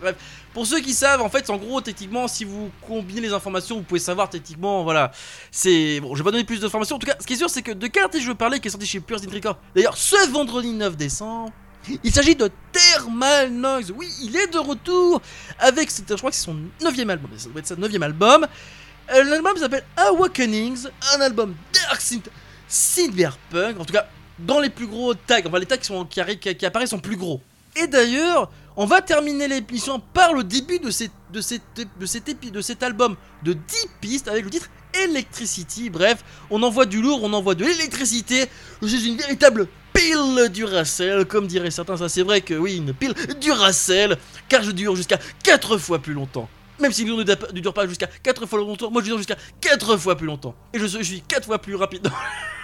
bref 0.00 0.16
pour 0.52 0.66
ceux 0.66 0.80
qui 0.80 0.94
savent, 0.94 1.22
en 1.22 1.28
fait, 1.28 1.48
en 1.50 1.56
gros, 1.56 1.80
techniquement, 1.80 2.26
si 2.26 2.44
vous 2.44 2.70
combinez 2.86 3.20
les 3.20 3.32
informations, 3.32 3.76
vous 3.76 3.82
pouvez 3.82 4.00
savoir 4.00 4.28
techniquement, 4.28 4.82
voilà. 4.82 5.12
C'est 5.50 6.00
bon, 6.00 6.14
je 6.14 6.22
vais 6.22 6.24
pas 6.24 6.32
donner 6.32 6.44
plus 6.44 6.60
d'informations. 6.60 6.96
En 6.96 6.98
tout 6.98 7.06
cas, 7.06 7.16
ce 7.20 7.26
qui 7.26 7.34
est 7.34 7.36
sûr, 7.36 7.48
c'est 7.48 7.62
que 7.62 7.72
de 7.72 7.86
quel 7.86 8.04
artiste 8.04 8.24
je 8.24 8.28
veux 8.28 8.34
parler, 8.34 8.58
qui 8.58 8.68
est 8.68 8.70
sorti 8.70 8.86
chez 8.86 9.00
Pure 9.00 9.20
Synth 9.20 9.32
Records. 9.32 9.58
D'ailleurs, 9.74 9.96
ce 9.96 10.28
vendredi 10.30 10.72
9 10.72 10.96
décembre, 10.96 11.52
il 12.02 12.12
s'agit 12.12 12.34
de 12.34 12.50
Thermal 12.72 13.50
Noise. 13.52 13.92
Oui, 13.96 14.08
il 14.22 14.36
est 14.36 14.48
de 14.48 14.58
retour 14.58 15.22
avec, 15.58 15.88
je 15.90 16.14
crois 16.16 16.30
que 16.30 16.36
c'est 16.36 16.44
son 16.44 16.56
9 16.82 16.98
album. 17.08 17.30
Ça 17.36 17.48
doit 17.48 17.60
être 17.60 17.68
son 17.68 17.76
9 17.76 18.02
album. 18.02 18.46
Euh, 19.12 19.24
L'album 19.24 19.56
s'appelle 19.56 19.84
Awakenings, 19.96 20.86
un 21.16 21.20
album 21.20 21.54
dark 21.72 22.00
synth, 22.00 22.28
cyberpunk. 22.68 23.80
En 23.80 23.84
tout 23.84 23.92
cas, 23.92 24.08
dans 24.38 24.60
les 24.60 24.70
plus 24.70 24.86
gros 24.86 25.14
tags, 25.14 25.40
enfin 25.46 25.58
les 25.58 25.66
tags 25.66 25.76
qui 25.76 26.66
apparaissent 26.66 26.90
sont 26.90 26.98
plus 26.98 27.16
gros. 27.16 27.40
Et 27.76 27.86
d'ailleurs, 27.86 28.50
on 28.76 28.86
va 28.86 29.02
terminer 29.02 29.48
l'émission 29.48 30.00
par 30.12 30.32
le 30.32 30.44
début 30.44 30.78
de, 30.78 30.90
cet 30.90 32.82
album 32.82 33.16
de 33.42 33.52
10 33.52 33.60
pistes 34.00 34.28
avec 34.28 34.44
le 34.44 34.50
titre 34.50 34.68
Electricity. 35.04 35.90
Bref, 35.90 36.24
on 36.50 36.62
envoie 36.62 36.86
du 36.86 37.00
lourd, 37.00 37.20
on 37.22 37.32
envoie 37.32 37.54
de 37.54 37.64
l'électricité. 37.64 38.46
Suis 38.82 39.08
une 39.08 39.16
véritable 39.16 39.68
pile 39.92 40.48
Duracell, 40.52 41.24
comme 41.26 41.46
diraient 41.46 41.70
certains. 41.70 41.96
Ça, 41.96 42.08
c'est 42.08 42.22
vrai 42.22 42.40
que 42.40 42.54
oui, 42.54 42.76
une 42.78 42.92
pile 42.92 43.14
Duracell, 43.40 44.16
car 44.48 44.62
je 44.62 44.70
dure 44.70 44.96
jusqu'à 44.96 45.18
4 45.44 45.78
fois 45.78 45.98
plus 45.98 46.14
longtemps. 46.14 46.48
Même 46.80 46.92
si 46.92 47.04
le 47.04 47.12
ne 47.12 47.22
ne 47.22 47.60
dure 47.60 47.74
pas 47.74 47.86
jusqu'à 47.86 48.06
4 48.06 48.46
fois 48.46 48.58
longtemps, 48.58 48.90
moi 48.90 49.02
je 49.02 49.06
dure 49.06 49.18
jusqu'à 49.18 49.36
4 49.60 49.96
fois 49.96 50.16
plus 50.16 50.26
longtemps. 50.26 50.54
Et 50.72 50.78
je, 50.78 50.86
je 50.86 51.02
suis 51.02 51.20
4 51.20 51.44
fois 51.44 51.58
plus 51.60 51.74
rapide. 51.74 52.10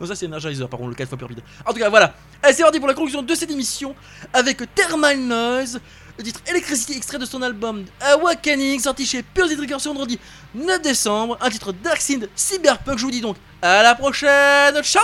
Bon, 0.00 0.06
ça 0.06 0.14
c'est 0.14 0.26
Energizer, 0.26 0.68
par 0.68 0.78
contre, 0.78 0.90
le 0.90 0.96
4 0.96 1.08
fois 1.08 1.18
plus. 1.18 1.36
En 1.64 1.72
tout 1.72 1.78
cas, 1.78 1.88
voilà. 1.88 2.14
Allez, 2.42 2.54
c'est 2.54 2.62
parti 2.62 2.78
pour 2.78 2.88
la 2.88 2.94
conclusion 2.94 3.22
de 3.22 3.34
cette 3.34 3.50
émission 3.50 3.94
avec 4.32 4.62
Thermal 4.74 5.18
Noise, 5.18 5.80
le 6.18 6.24
titre 6.24 6.40
Electricity, 6.46 6.96
extrait 6.96 7.18
de 7.18 7.26
son 7.26 7.42
album 7.42 7.84
Awakening, 8.00 8.80
sorti 8.80 9.06
chez 9.06 9.22
Pure 9.22 9.48
Records 9.48 9.80
ce 9.80 9.88
vendredi 9.88 10.18
9 10.54 10.82
décembre. 10.82 11.38
Un 11.40 11.50
titre 11.50 11.72
Dark 11.72 12.00
Synth 12.00 12.28
Cyberpunk. 12.34 12.98
Je 12.98 13.04
vous 13.04 13.10
dis 13.10 13.20
donc 13.20 13.36
à 13.60 13.82
la 13.82 13.94
prochaine. 13.94 14.82
Ciao! 14.82 15.02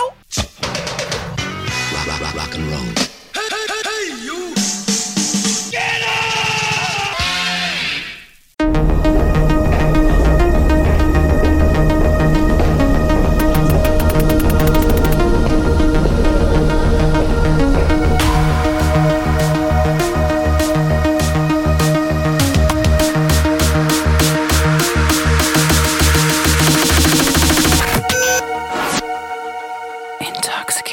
Intoxicating. 30.35 30.92